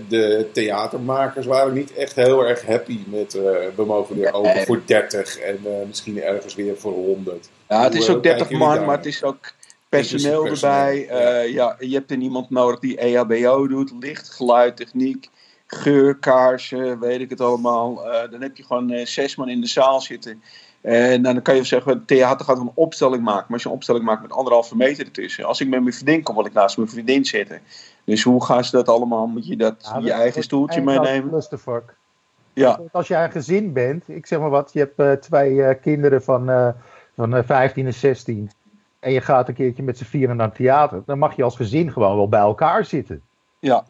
de 0.08 0.49
theatermakers 0.54 1.45
waren 1.45 1.73
niet 1.73 1.93
echt 1.93 2.15
heel 2.15 2.45
erg 2.45 2.65
happy 2.65 2.99
met 3.06 3.36
uh, 3.36 3.41
we 3.75 3.86
mogen 3.86 4.15
weer 4.15 4.34
open 4.34 4.65
voor 4.65 4.82
30 4.86 5.39
en 5.39 5.60
uh, 5.65 5.71
misschien 5.88 6.21
ergens 6.21 6.56
weer 6.56 6.78
voor 6.78 6.91
100. 6.91 7.49
Ja, 7.69 7.84
het 7.84 7.95
is 7.95 8.10
ook 8.10 8.23
30 8.23 8.49
man, 8.49 8.86
maar 8.86 8.97
het 8.97 9.06
is 9.06 9.23
ook 9.23 9.51
personeel, 9.89 10.43
personeel 10.43 10.97
erbij. 10.97 11.17
Ja. 11.17 11.39
ja. 11.39 11.75
je 11.80 11.93
hebt 11.93 12.12
er 12.12 12.17
iemand 12.17 12.49
nodig 12.49 12.80
die 12.80 12.97
EHBO 12.97 13.67
doet, 13.67 13.91
licht, 13.99 14.30
geluid, 14.30 14.78
techniek, 14.78 15.30
geur, 15.67 16.15
kaarsen, 16.15 16.99
weet 16.99 17.19
ik 17.19 17.30
het 17.30 17.41
allemaal. 17.41 18.04
dan 18.32 18.41
heb 18.41 18.58
je 18.58 18.63
gewoon 18.63 19.08
zes 19.08 19.36
man 19.36 19.49
in 19.49 19.62
de 19.62 19.67
zaal 19.67 20.01
zitten. 20.01 20.41
En 20.86 21.21
dan 21.21 21.41
kan 21.41 21.56
je 21.56 21.63
zeggen, 21.63 21.91
het 21.91 22.08
theater 22.08 22.45
gaat 22.45 22.60
een 22.60 22.71
opstelling 22.73 23.23
maken. 23.23 23.45
Maar 23.47 23.54
als 23.54 23.63
je 23.63 23.69
een 23.69 23.75
opstelling 23.75 24.04
maakt 24.04 24.21
met 24.21 24.32
anderhalve 24.32 24.75
meter 24.75 25.06
ertussen. 25.06 25.43
Als 25.43 25.62
ik 25.62 25.67
met 25.67 25.82
mijn 25.82 25.93
vriendin 25.93 26.23
kom, 26.23 26.36
wil 26.36 26.45
ik 26.45 26.54
naast 26.54 26.78
mijn 26.78 26.89
vriendin 26.89 27.25
zitten. 27.25 27.62
Dus 28.05 28.23
hoe 28.23 28.45
gaan 28.45 28.63
ze 28.63 28.71
dat 28.71 28.89
allemaal? 28.89 29.27
Moet 29.27 29.47
je 29.47 29.57
dat 29.57 29.91
ja, 29.93 29.99
je 29.99 30.11
eigen 30.11 30.43
stoeltje 30.43 30.81
meenemen? 30.81 31.41
fuck. 31.41 31.95
Ja. 32.53 32.79
Als 32.91 33.07
je 33.07 33.15
een 33.15 33.31
gezin 33.31 33.73
bent, 33.73 34.09
ik 34.09 34.25
zeg 34.25 34.39
maar 34.39 34.49
wat, 34.49 34.73
je 34.73 34.79
hebt 34.79 34.99
uh, 34.99 35.11
twee 35.11 35.51
uh, 35.51 35.69
kinderen 35.81 36.23
van, 36.23 36.49
uh, 36.49 36.69
van 37.15 37.43
15 37.43 37.85
en 37.85 37.93
16. 37.93 38.51
En 38.99 39.11
je 39.11 39.21
gaat 39.21 39.47
een 39.47 39.53
keertje 39.53 39.83
met 39.83 39.97
z'n 39.97 40.03
vieren 40.03 40.35
naar 40.35 40.47
het 40.47 40.55
theater. 40.55 41.03
Dan 41.05 41.17
mag 41.17 41.35
je 41.35 41.43
als 41.43 41.55
gezin 41.55 41.91
gewoon 41.91 42.15
wel 42.15 42.29
bij 42.29 42.39
elkaar 42.39 42.85
zitten. 42.85 43.21
Ja. 43.59 43.85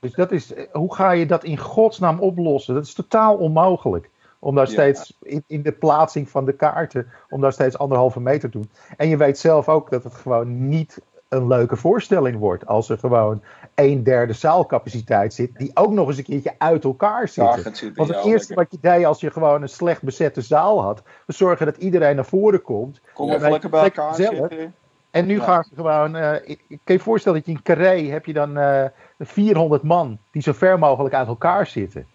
dus 0.00 0.12
dat 0.12 0.32
is, 0.32 0.52
hoe 0.72 0.94
ga 0.94 1.10
je 1.10 1.26
dat 1.26 1.44
in 1.44 1.58
godsnaam 1.58 2.20
oplossen? 2.20 2.74
Dat 2.74 2.84
is 2.84 2.94
totaal 2.94 3.36
onmogelijk. 3.36 4.10
Om 4.38 4.54
daar 4.54 4.66
steeds 4.66 5.16
in, 5.22 5.44
in, 5.46 5.62
de 5.62 5.72
plaatsing 5.72 6.28
van 6.28 6.44
de 6.44 6.52
kaarten, 6.52 7.06
om 7.28 7.40
daar 7.40 7.52
steeds 7.52 7.78
anderhalve 7.78 8.20
meter 8.20 8.50
te 8.50 8.58
doen. 8.58 8.70
En 8.96 9.08
je 9.08 9.16
weet 9.16 9.38
zelf 9.38 9.68
ook 9.68 9.90
dat 9.90 10.04
het 10.04 10.14
gewoon 10.14 10.68
niet 10.68 11.00
een 11.28 11.46
leuke 11.46 11.76
voorstelling 11.76 12.38
wordt. 12.38 12.66
Als 12.66 12.88
er 12.88 12.98
gewoon 12.98 13.42
een 13.74 14.02
derde 14.02 14.32
zaalcapaciteit 14.32 15.34
zit, 15.34 15.56
die 15.56 15.70
ook 15.74 15.92
nog 15.92 16.08
eens 16.08 16.18
een 16.18 16.24
keertje 16.24 16.54
uit 16.58 16.84
elkaar 16.84 17.28
zit. 17.28 17.94
Want 17.94 18.08
het 18.08 18.24
eerste 18.24 18.54
wat 18.54 18.66
je 18.70 18.78
deed 18.80 19.04
als 19.04 19.20
je 19.20 19.30
gewoon 19.30 19.62
een 19.62 19.68
slecht 19.68 20.02
bezette 20.02 20.40
zaal 20.40 20.82
had, 20.82 21.02
was 21.26 21.36
zorgen 21.36 21.66
dat 21.66 21.76
iedereen 21.76 22.14
naar 22.14 22.24
voren 22.26 22.62
komt. 22.62 23.00
Kom 23.14 23.30
even 23.30 23.50
lekker 23.50 23.70
bij 23.70 23.82
elkaar 23.82 24.14
zitten. 24.14 24.74
En 25.10 25.26
nu 25.26 25.36
ja. 25.36 25.44
gaan 25.44 25.64
ze 25.64 25.74
gewoon. 25.74 26.16
Uh, 26.16 26.34
ik, 26.34 26.60
ik, 26.68 26.80
kan 26.84 26.94
je 26.94 27.02
voorstellen 27.02 27.38
dat 27.38 27.46
je 27.46 27.52
in 27.52 27.62
Carré 27.62 28.02
heb 28.02 28.26
je 28.26 28.32
dan 28.32 28.58
uh, 28.58 28.84
eh, 28.84 28.90
400 29.18 29.82
man 29.82 30.18
die 30.30 30.42
zo 30.42 30.52
ver 30.52 30.78
mogelijk 30.78 31.14
uit 31.14 31.28
elkaar 31.28 31.66
zitten. 31.66 32.06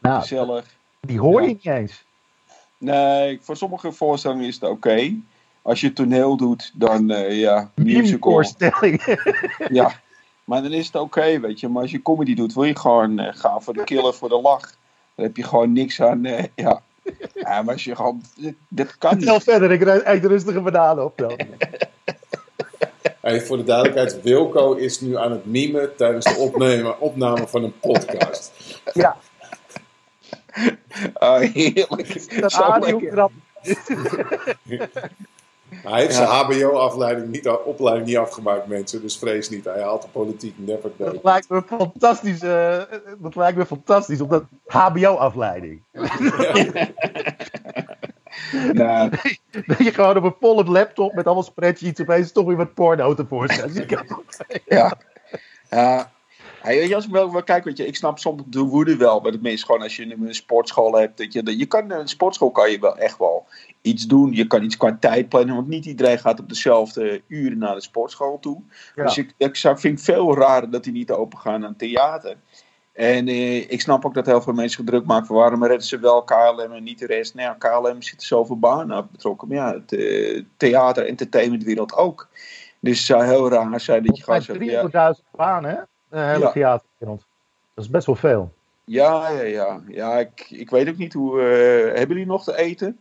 Nou, 0.00 0.20
Gezellig. 0.20 0.64
Die 1.00 1.20
hoor 1.20 1.40
je 1.40 1.46
niet 1.46 1.66
eens. 1.66 2.04
Nee, 2.78 3.38
voor 3.42 3.56
sommige 3.56 3.92
voorstellingen 3.92 4.46
is 4.46 4.54
het 4.54 4.70
oké. 4.70 5.14
Als 5.62 5.80
je 5.80 5.92
toneel 5.92 6.36
doet, 6.36 6.72
dan 6.74 7.10
uh, 7.10 7.40
ja, 7.40 7.70
musical. 7.74 8.32
voorstelling. 8.32 9.18
ja, 9.70 9.92
maar 10.44 10.62
dan 10.62 10.72
is 10.72 10.86
het 10.86 10.94
oké, 10.96 11.40
weet 11.40 11.60
je. 11.60 11.68
Maar 11.68 11.82
als 11.82 11.90
je 11.90 12.02
comedy 12.02 12.34
doet, 12.34 12.54
wil 12.54 12.64
je 12.64 12.78
gewoon 12.78 13.20
uh, 13.20 13.28
gaan 13.30 13.62
voor 13.62 13.74
de 13.74 13.84
killer, 13.84 14.14
voor 14.14 14.28
de 14.28 14.40
lach. 14.40 14.74
Dan 15.14 15.24
heb 15.24 15.36
je 15.36 15.42
gewoon 15.42 15.72
niks 15.72 16.02
aan, 16.02 16.24
uh, 16.24 16.38
ja. 16.54 16.82
ja. 17.34 17.62
maar 17.62 17.72
als 17.72 17.84
je 17.84 17.96
gewoon, 17.96 18.22
dit, 18.36 18.54
dit 18.68 18.98
kan 18.98 19.16
niet. 19.16 19.26
Tel 19.26 19.40
verder, 19.40 19.70
ik 19.70 19.82
rijd 19.82 20.02
echt 20.02 20.24
rustige 20.24 20.60
bananen 20.60 21.04
op 21.04 21.18
dan. 21.18 21.36
Hey, 23.20 23.40
voor 23.40 23.56
de 23.56 23.64
duidelijkheid, 23.64 24.22
Wilco 24.22 24.72
is 24.72 25.00
nu 25.00 25.16
aan 25.16 25.30
het 25.30 25.46
mimen 25.46 25.96
tijdens 25.96 26.24
de 26.24 26.34
opname, 26.34 26.98
opname 26.98 27.46
van 27.46 27.62
een 27.62 27.78
podcast. 27.78 28.52
Ja. 28.92 29.16
Oh, 31.14 31.38
heerlijk. 31.38 32.40
Dat 32.40 32.52
Zo 32.52 33.30
Hij 35.70 36.00
heeft 36.00 36.14
zijn 36.14 36.28
HBO-afleiding 36.28 37.28
niet, 37.28 37.48
opleiding 37.48 38.06
niet 38.06 38.16
afgemaakt, 38.16 38.66
mensen. 38.66 39.00
Dus 39.00 39.18
vrees 39.18 39.48
niet. 39.48 39.64
Hij 39.64 39.82
haalt 39.82 40.02
de 40.02 40.08
politiek 40.08 40.54
never 40.56 40.90
Dat 40.96 41.18
lijkt 41.22 41.48
me 41.48 41.62
fantastisch. 41.62 42.42
eh, 42.42 42.82
dat 43.18 43.36
lijkt 43.36 43.58
me 43.58 43.66
fantastisch. 43.66 44.20
Op 44.20 44.30
dat 44.30 44.44
HBO-afleiding. 44.66 45.82
Nou, 48.72 49.10
Dat 49.66 49.78
je 49.78 49.92
gewoon 49.92 50.16
op 50.16 50.24
een 50.24 50.34
volle 50.40 50.64
laptop 50.64 51.14
met 51.14 51.24
allemaal 51.24 51.44
spreadsheets 51.44 52.00
opeens 52.00 52.32
toch 52.32 52.46
weer 52.46 52.56
wat 52.56 52.74
porno 52.74 53.14
tevoorschijn. 53.14 53.72
ja. 54.66 54.98
Ja. 55.70 56.10
Hey, 56.60 56.76
weet 56.76 56.88
je, 56.88 56.94
als 56.94 57.04
ik 57.04 57.10
wel, 57.10 57.32
wel 57.32 57.42
kijk, 57.42 57.64
weet 57.64 57.76
je, 57.76 57.86
ik 57.86 57.96
snap 57.96 58.18
soms 58.18 58.42
de 58.46 58.60
woede 58.60 58.96
wel. 58.96 59.20
Maar 59.20 59.32
het 59.32 59.42
meest 59.42 59.64
gewoon 59.64 59.82
als 59.82 59.96
je 59.96 60.16
een 60.26 60.34
sportschool 60.34 60.92
hebt. 60.92 61.18
Dat 61.18 61.32
je, 61.32 61.42
dat 61.42 61.58
je 61.58 61.66
kan, 61.66 61.84
in 61.84 61.90
een 61.90 62.08
sportschool 62.08 62.50
kan 62.50 62.70
je 62.70 62.78
wel 62.78 62.96
echt 62.96 63.18
wel 63.18 63.46
iets 63.82 64.06
doen. 64.06 64.32
Je 64.32 64.46
kan 64.46 64.62
iets 64.62 64.76
qua 64.76 64.96
tijd 65.00 65.28
plannen. 65.28 65.54
Want 65.54 65.68
niet 65.68 65.86
iedereen 65.86 66.18
gaat 66.18 66.40
op 66.40 66.48
dezelfde 66.48 67.22
uren 67.26 67.58
naar 67.58 67.74
de 67.74 67.80
sportschool 67.80 68.38
toe. 68.38 68.62
Ja. 68.94 69.04
Dus 69.04 69.18
ik, 69.18 69.34
ik 69.36 69.56
zou, 69.56 69.78
vind 69.78 69.94
het 69.98 70.04
veel 70.04 70.36
raar 70.36 70.70
dat 70.70 70.84
die 70.84 70.92
niet 70.92 71.10
open 71.10 71.38
gaan 71.38 71.64
aan 71.64 71.76
theater. 71.76 72.36
En 72.92 73.28
eh, 73.28 73.70
ik 73.70 73.80
snap 73.80 74.04
ook 74.04 74.14
dat 74.14 74.26
heel 74.26 74.42
veel 74.42 74.52
mensen 74.52 74.84
druk 74.84 75.04
maken 75.04 75.26
van 75.26 75.36
waarom 75.36 75.64
redden 75.64 75.86
ze 75.86 75.98
wel 75.98 76.22
KLM 76.22 76.72
en 76.72 76.82
niet 76.82 76.98
de 76.98 77.06
rest. 77.06 77.34
Nou 77.34 77.56
ja, 77.58 77.68
KLM 77.68 78.02
zit 78.02 78.22
zoveel 78.22 78.58
banen 78.58 79.08
betrokken. 79.12 79.48
Maar 79.48 79.56
ja, 79.56 79.72
het 79.72 79.92
eh, 79.92 80.42
theater, 80.56 81.06
entertainmentwereld 81.06 81.94
ook. 81.94 82.28
Dus 82.80 82.96
het 82.96 83.06
zou 83.06 83.24
heel 83.24 83.50
raar 83.50 83.80
zijn 83.80 84.04
dat 84.04 84.16
je 84.16 84.22
gewoon 84.22 84.42
zegt, 84.42 84.64
ja, 84.64 85.14
300.000 85.14 85.30
banen, 85.30 85.70
hè? 85.70 85.76
De 86.08 86.18
hele 86.18 86.38
Ja. 86.44 86.50
theaterwereld. 86.50 87.26
Dat 87.74 87.84
is 87.84 87.90
best 87.90 88.06
wel 88.06 88.14
veel. 88.16 88.52
ja, 88.84 89.28
ja, 89.28 89.42
ja. 89.42 89.80
ja 89.88 90.18
ik, 90.18 90.46
ik 90.50 90.70
weet 90.70 90.88
ook 90.88 90.96
niet 90.96 91.12
hoe, 91.12 91.40
eh, 91.40 91.98
hebben 91.98 92.08
jullie 92.08 92.26
nog 92.26 92.44
te 92.44 92.56
eten? 92.56 92.98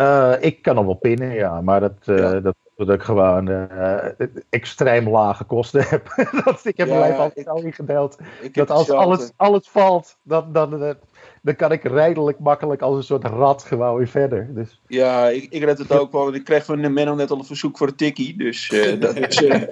Eh, 0.00 0.32
ik 0.40 0.62
kan 0.62 0.74
nog 0.74 0.84
wel 0.84 0.94
pinnen, 0.94 1.34
ja. 1.34 1.60
Maar 1.60 1.80
dat, 1.80 1.92
eh, 2.04 2.16
Ja. 2.18 2.40
dat, 2.40 2.54
dat 2.76 2.88
ik 2.90 3.02
gewoon 3.02 3.48
eh, 3.48 4.26
extreem 4.50 5.08
lage 5.08 5.44
kosten 5.44 5.84
heb. 5.88 6.28
dat, 6.44 6.60
ik 6.64 6.76
heb 6.76 6.88
Ja, 6.88 6.98
mijn 6.98 7.14
altijd 7.14 7.46
zo 7.46 7.54
ingedeeld. 7.54 8.16
Dat 8.52 8.70
als 8.70 8.90
alles, 8.90 9.30
alles 9.36 9.68
valt, 9.68 10.16
dan, 10.22 10.52
dan, 10.52 10.70
dan, 10.78 10.94
dan 11.42 11.56
kan 11.56 11.72
ik 11.72 11.82
redelijk 11.84 12.38
makkelijk 12.38 12.82
als 12.82 12.96
een 12.96 13.02
soort 13.02 13.24
rat 13.24 13.62
gewoon 13.62 13.96
weer 13.96 14.08
verder. 14.08 14.48
Dus 14.54 14.80
Ja, 14.86 15.28
ik, 15.28 15.46
ik 15.50 15.64
red 15.64 15.78
het 15.78 15.92
ook 15.92 16.12
wel. 16.12 16.22
want 16.24 16.36
Ik 16.36 16.44
kreeg 16.44 16.64
van 16.64 16.92
Menno 16.92 17.14
net 17.14 17.30
al 17.30 17.38
een 17.38 17.44
verzoek 17.44 17.78
voor 17.78 17.86
een 17.86 17.96
tikkie. 17.96 18.36
Dus 18.36 18.70
eh, 18.70 19.00
dat 19.00 19.16
is... 19.16 19.42
eh, 19.44 19.62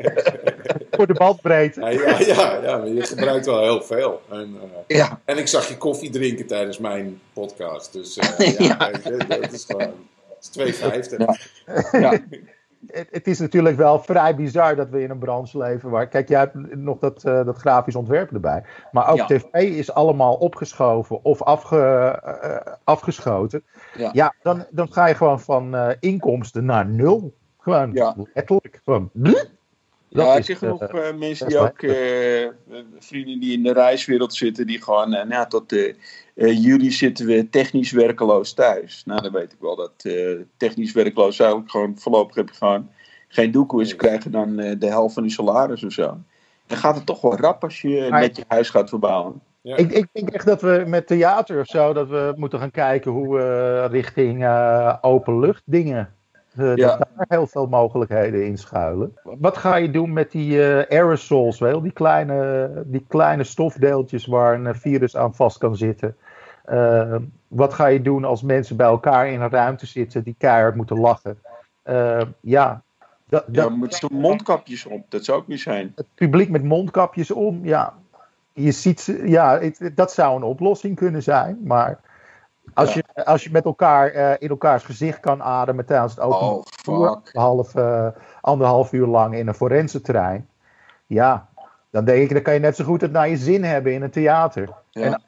voor 0.90 1.06
de 1.06 1.14
bandbreedte. 1.14 1.80
Ja, 1.80 1.88
ja, 1.88 2.18
ja, 2.20 2.62
ja, 2.62 2.76
maar 2.76 2.88
je 2.88 3.02
gebruikt 3.02 3.46
wel 3.46 3.62
heel 3.62 3.82
veel. 3.82 4.20
En, 4.30 4.56
ja. 4.86 5.20
en 5.24 5.38
ik 5.38 5.48
zag 5.48 5.68
je 5.68 5.76
koffie 5.76 6.10
drinken 6.10 6.46
tijdens 6.46 6.78
mijn 6.78 7.20
podcast. 7.32 7.92
Dus 7.92 8.16
eh, 8.16 8.58
ja, 8.58 8.64
Ja. 8.64 8.90
weet 8.90 9.02
je, 9.04 9.26
dat 9.40 9.52
is 9.52 9.64
gewoon... 9.64 9.92
Het 10.40 10.56
is 10.56 10.80
2,50. 10.80 11.16
Ja. 11.16 11.36
ja. 12.00 12.18
Het, 12.86 13.08
het 13.10 13.26
is 13.26 13.38
natuurlijk 13.38 13.76
wel 13.76 13.98
vrij 14.00 14.34
bizar 14.36 14.76
dat 14.76 14.88
we 14.88 15.02
in 15.02 15.10
een 15.10 15.18
branche 15.18 15.58
leven 15.58 15.90
waar. 15.90 16.08
Kijk, 16.08 16.28
jij 16.28 16.38
hebt 16.38 16.76
nog 16.76 16.98
dat, 16.98 17.24
eh, 17.24 17.44
dat 17.44 17.56
grafisch 17.56 17.94
ontwerp 17.94 18.32
erbij. 18.32 18.62
Maar 18.92 19.08
ook 19.10 19.16
Ja. 19.16 19.24
tv 19.26 19.52
is 19.52 19.92
allemaal 19.92 20.34
opgeschoven 20.34 21.24
of 21.24 21.42
afge, 21.42 21.78
eh, 22.40 22.72
afgeschoten. 22.84 23.64
Ja. 23.96 24.10
Ja, 24.12 24.34
dan, 24.42 24.66
dan 24.70 24.92
ga 24.92 25.06
je 25.06 25.14
gewoon 25.14 25.40
van 25.40 25.74
eh, 25.74 25.88
inkomsten 26.00 26.64
naar 26.64 26.86
nul. 26.86 27.34
Gewoon 27.58 27.92
Ja. 27.92 28.14
letterlijk. 28.34 28.80
Gewoon. 28.84 29.10
Dat 30.10 30.26
ja, 30.26 30.36
ik 30.36 30.44
zie 30.44 30.54
genoeg 30.54 30.82
eh, 30.82 31.08
eh, 31.08 31.16
mensen 31.16 31.48
die 31.48 31.58
ook, 31.58 31.82
eh, 31.82 32.48
vrienden 32.98 33.40
die 33.40 33.52
in 33.52 33.62
de 33.62 33.72
reiswereld 33.72 34.34
zitten, 34.34 34.66
die 34.66 34.82
gewoon, 34.82 35.14
eh, 35.14 35.26
nou, 35.26 35.48
tot 35.48 35.74
juli 36.34 36.90
zitten 36.90 37.26
we 37.26 37.48
technisch 37.50 37.92
werkeloos 37.92 38.52
thuis. 38.52 39.02
Nou, 39.04 39.22
dan 39.22 39.32
weet 39.32 39.52
ik 39.52 39.58
wel 39.60 39.76
dat 39.76 39.92
eh, 40.02 40.40
technisch 40.56 40.92
werkeloos 40.92 41.36
zou 41.36 41.60
ik 41.60 41.70
gewoon 41.70 41.98
voorlopig 41.98 42.34
heb 42.34 42.48
je 42.48 42.54
gewoon 42.54 42.90
geen 43.28 43.50
doekoe 43.50 43.82
is. 43.82 43.88
Ze 43.88 43.96
krijgen 43.96 44.30
dan 44.30 44.58
eh, 44.58 44.78
de 44.78 44.86
helft 44.86 45.14
van 45.14 45.22
hun 45.22 45.32
salaris 45.32 45.84
of 45.84 45.92
zo. 45.92 46.18
Dan 46.66 46.78
gaat 46.78 46.94
het 46.94 47.06
toch 47.06 47.20
wel 47.20 47.36
rap 47.36 47.62
als 47.64 47.80
je 47.80 48.06
net 48.10 48.36
je 48.36 48.44
huis 48.48 48.70
gaat 48.70 48.88
verbouwen. 48.88 49.40
Ja. 49.60 49.76
Ik, 49.76 49.90
ik 49.92 50.06
denk 50.12 50.28
echt 50.28 50.46
dat 50.46 50.60
we 50.60 50.84
met 50.86 51.06
theater 51.06 51.60
of 51.60 51.66
zo, 51.66 51.92
dat 51.92 52.08
we 52.08 52.32
moeten 52.36 52.58
gaan 52.58 52.70
kijken 52.70 53.10
hoe 53.10 53.36
we 53.36 53.86
richting 53.90 54.44
eh 54.44 54.96
openlucht 55.00 55.62
dingen. 55.64 56.14
Eh, 56.56 56.76
Ja. 56.76 56.96
Dat 56.96 57.08
daar 57.16 57.26
heel 57.28 57.46
veel 57.46 57.66
mogelijkheden 57.66 58.46
in 58.46 58.58
schuilen. 58.58 59.16
Wat 59.22 59.56
ga 59.56 59.76
je 59.76 59.90
doen 59.90 60.12
met 60.12 60.30
die 60.30 60.62
eh, 60.72 60.98
aerosols, 60.98 61.58
wel? 61.58 61.80
Die, 61.80 61.92
kleine, 61.92 62.70
die 62.86 63.04
kleine 63.08 63.44
stofdeeltjes 63.44 64.26
waar 64.26 64.54
een 64.54 64.66
eh, 64.66 64.74
virus 64.74 65.16
aan 65.16 65.34
vast 65.34 65.58
kan 65.58 65.76
zitten? 65.76 66.16
Wat 67.48 67.74
ga 67.74 67.86
je 67.86 68.02
doen 68.02 68.24
als 68.24 68.42
mensen 68.42 68.76
bij 68.76 68.86
elkaar 68.86 69.28
in 69.28 69.40
een 69.40 69.50
ruimte 69.50 69.86
zitten 69.86 70.22
die 70.22 70.34
keihard 70.38 70.74
moeten 70.74 70.98
lachen? 70.98 71.38
Ja, 72.40 72.82
dat, 73.28 73.44
Ja, 73.52 73.62
dat- 73.62 73.76
met 73.76 73.94
zo'n 73.94 74.20
mondkapjes 74.20 74.86
op, 74.86 75.04
dat 75.08 75.24
zou 75.24 75.38
ook 75.38 75.46
niet 75.46 75.60
zijn. 75.60 75.92
het 75.96 76.06
publiek 76.14 76.50
met 76.50 76.64
mondkapjes 76.64 77.30
om, 77.30 77.60
ja. 77.64 77.94
Je 78.52 78.72
ziet, 78.72 79.18
ja, 79.24 79.58
het- 79.60 79.90
dat 79.94 80.12
zou 80.12 80.36
een 80.36 80.42
oplossing 80.42 80.96
kunnen 80.96 81.22
zijn. 81.22 81.58
Maar 81.64 82.00
als, 82.74 82.94
Ja. 82.94 83.02
je, 83.06 83.07
als 83.24 83.44
je 83.44 83.50
met 83.50 83.64
elkaar 83.64 84.10
eh, 84.10 84.34
in 84.38 84.48
elkaars 84.48 84.84
gezicht 84.84 85.20
kan 85.20 85.42
ademen 85.42 85.86
tijdens 85.86 86.14
het 86.14 86.24
open 86.24 86.66
Oh, 86.86 87.16
half, 87.32 87.74
eh, 87.74 88.06
anderhalf 88.40 88.92
uur 88.92 89.06
lang 89.06 89.34
in 89.34 89.48
een 89.48 89.54
forensentrein. 89.54 90.48
Ja, 91.06 91.48
dan 91.90 92.04
denk 92.04 92.22
ik, 92.22 92.32
dan 92.32 92.42
kan 92.42 92.54
je 92.54 92.60
net 92.60 92.76
zo 92.76 92.84
goed 92.84 93.00
het 93.00 93.12
naar 93.12 93.28
je 93.28 93.36
zin 93.36 93.64
hebben 93.64 93.92
in 93.92 94.02
een 94.02 94.10
theater. 94.10 94.68
Ja. 94.90 95.02
En 95.02 95.22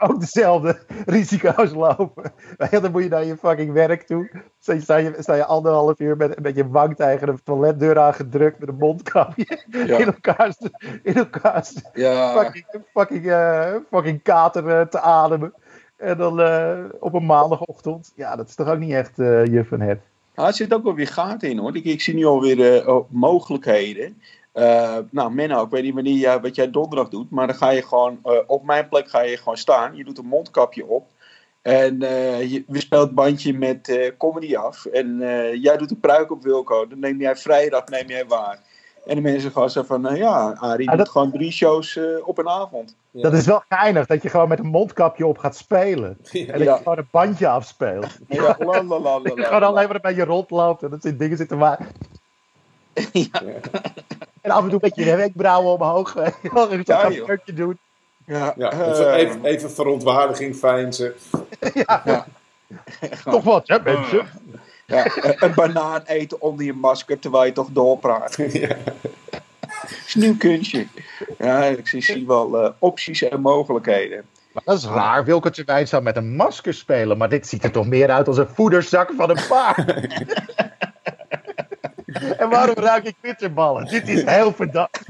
ook 0.08 0.20
dezelfde 0.20 0.78
risico's 1.06 1.72
lopen. 1.72 2.32
Dan 2.70 2.92
moet 2.92 3.02
je 3.02 3.08
naar 3.08 3.24
je 3.24 3.36
fucking 3.36 3.72
werk 3.72 4.02
toe. 4.02 4.30
Sta 4.58 4.72
je, 4.72 4.80
sta 4.80 4.96
je, 4.96 5.14
sta 5.18 5.34
je 5.34 5.44
anderhalf 5.44 6.00
uur 6.00 6.16
met, 6.16 6.42
met 6.42 6.56
je 6.56 6.68
wang 6.68 6.96
tegen 6.96 7.26
de 7.26 7.42
toiletdeur 7.44 7.98
aangedrukt 7.98 8.58
met 8.58 8.68
een 8.68 8.76
mondkapje. 8.76 9.64
Ja. 9.70 9.98
In 10.02 10.06
elkaars, 10.06 10.56
in 11.02 11.14
elkaars 11.14 11.74
Ja, 11.92 12.42
fucking, 12.42 12.66
fucking, 12.92 13.30
eh, 13.30 13.74
fucking 13.90 14.22
kater 14.22 14.88
te 14.88 15.00
ademen. 15.00 15.54
En 15.96 16.18
dan 16.18 16.40
eh, 16.40 16.84
op 17.00 17.14
een 17.14 17.26
maandagochtend. 17.26 18.12
Ja, 18.16 18.36
dat 18.36 18.48
is 18.48 18.54
toch 18.54 18.68
ook 18.68 18.78
niet 18.78 18.92
echt 18.92 19.18
eh 19.18 19.44
je 19.44 19.64
van 19.64 19.80
het. 19.80 20.00
Ah, 20.34 20.46
er 20.46 20.54
zit 20.54 20.74
ook 20.74 20.82
wel 20.82 20.94
weer 20.94 21.06
gaten 21.06 21.50
in 21.50 21.58
hoor. 21.58 21.76
Ik, 21.76 21.84
ik 21.84 22.00
zie 22.00 22.14
nu 22.14 22.24
alweer 22.24 22.88
oh, 22.88 23.10
mogelijkheden. 23.10 24.22
Nou, 25.10 25.30
Menno, 25.30 25.64
ik 25.64 25.70
weet 25.70 25.82
niet 25.82 25.94
wanneer 25.94 26.40
wat 26.40 26.54
jij 26.54 26.70
donderdag 26.70 27.08
doet, 27.08 27.30
maar 27.30 27.46
dan 27.46 27.56
ga 27.56 27.70
je 27.70 27.82
gewoon 27.82 28.18
op 28.46 28.64
mijn 28.64 28.88
plek 28.88 29.08
ga 29.08 29.20
je 29.20 29.36
gewoon 29.36 29.56
staan. 29.56 29.96
Je 29.96 30.04
doet 30.04 30.18
een 30.18 30.26
mondkapje 30.26 30.86
op. 30.86 31.06
En 31.62 31.98
je, 32.48 32.64
we 32.66 32.80
speelt 32.80 33.14
bandje 33.14 33.52
met 33.52 34.12
comedy 34.18 34.56
af. 34.56 34.84
En 34.84 35.18
jij 35.60 35.76
doet 35.76 35.90
een 35.90 36.00
pruik 36.00 36.30
op 36.30 36.42
Wilco. 36.42 36.86
Dan 36.86 36.98
neem 36.98 37.20
jij 37.20 37.36
vrijdag 37.36 37.88
neem 37.88 38.08
jij 38.08 38.26
waar. 38.26 38.60
En 39.06 39.14
de 39.14 39.20
mensen 39.20 39.50
gaan 39.52 39.70
zeggen 39.70 39.92
van, 39.94 40.00
nou 40.00 40.16
ja, 40.16 40.56
Arie 40.58 40.86
Ah, 40.90 40.96
doet 40.96 41.04
dat- 41.04 41.12
gewoon 41.12 41.30
drie 41.32 41.50
shows 41.52 41.96
eh, 41.96 42.04
op 42.24 42.38
een 42.38 42.48
avond. 42.48 42.94
Ja. 43.10 43.22
Dat 43.22 43.32
is 43.32 43.46
wel 43.46 43.62
geinig 43.68 44.06
dat 44.06 44.22
je 44.22 44.28
gewoon 44.28 44.48
met 44.48 44.58
een 44.58 44.66
mondkapje 44.66 45.26
op 45.26 45.38
gaat 45.38 45.56
spelen. 45.56 46.08
En 46.32 46.46
dat 46.46 46.58
Ja. 46.60 46.72
je 46.72 46.76
gewoon 46.76 46.98
een 46.98 47.08
bandje 47.10 47.48
afspeelt. 47.48 48.06
Ja, 48.28 48.56
la, 48.58 48.82
la, 48.82 48.82
la, 48.82 48.98
la, 48.98 49.18
Dat 49.18 49.36
je 49.36 49.42
gewoon 49.44 49.62
alleen 49.62 49.86
maar 49.86 49.94
een 49.94 50.00
beetje 50.02 50.24
rondloopt 50.24 50.82
en 50.82 50.90
dat 50.90 51.02
zijn 51.02 51.16
dingen 51.16 51.36
zitten 51.36 51.58
maar. 51.58 51.78
Ja. 53.12 53.42
En 54.40 54.50
af 54.50 54.62
en 54.62 54.64
toe 54.64 54.72
een 54.72 54.78
beetje 54.94 55.04
je 55.04 55.16
wenkbrauwen 55.16 55.72
omhoog. 55.72 56.12
weet 56.12 56.34
je 56.42 56.50
wel, 56.52 56.70
en 56.70 56.82
Ja, 56.84 57.00
zo'n 57.02 57.12
joh. 57.12 57.26
werkje 57.26 57.52
doen. 57.52 57.78
Ja, 58.26 58.54
Ja, 58.56 58.70
eh, 58.70 58.80
even, 58.88 59.12
even, 59.14 59.44
even 59.44 59.70
verontwaardiging 59.70 60.56
fijnsen. 60.56 61.14
Toch 63.24 63.44
wat, 63.44 63.68
hè, 63.68 63.78
mensen? 63.82 64.26
Ja, 64.86 65.06
een- 65.40 65.54
banaan 65.54 66.02
eten 66.04 66.40
onder 66.40 66.64
je 66.64 66.72
masker 66.72 67.18
terwijl 67.18 67.44
je 67.44 67.52
toch 67.52 67.68
doorpraat. 67.70 68.36
Ja. 68.52 68.76
is 70.06 70.14
een 70.14 70.20
nieuw 70.20 70.36
kunstje. 70.36 70.86
Ja, 71.38 71.64
ik 71.64 71.88
zie, 71.88 72.02
zie 72.02 72.26
wel 72.26 72.58
eh, 72.58 72.70
opties 72.78 73.22
en 73.22 73.40
mogelijkheden. 73.40 74.24
Maar 74.52 74.62
dat 74.64 74.78
is 74.78 74.84
raar. 74.84 75.24
Wilke 75.24 75.50
Terwijn 75.50 75.88
zou 75.88 76.02
met 76.02 76.16
een 76.16 76.36
masker 76.36 76.74
spelen. 76.74 77.18
Maar 77.18 77.28
dit 77.28 77.46
ziet 77.46 77.64
er 77.64 77.70
toch 77.70 77.86
meer 77.86 78.10
uit 78.10 78.28
als 78.28 78.36
een 78.36 78.48
voederzak 78.48 79.12
van 79.16 79.30
een 79.30 79.46
paard. 79.48 79.88
en 82.40 82.48
waarom 82.48 82.74
ruik 82.74 83.04
ik 83.04 83.14
bitterballen? 83.20 83.86
Dit 83.86 84.08
is 84.08 84.22
heel 84.24 84.52
verdacht. 84.52 85.00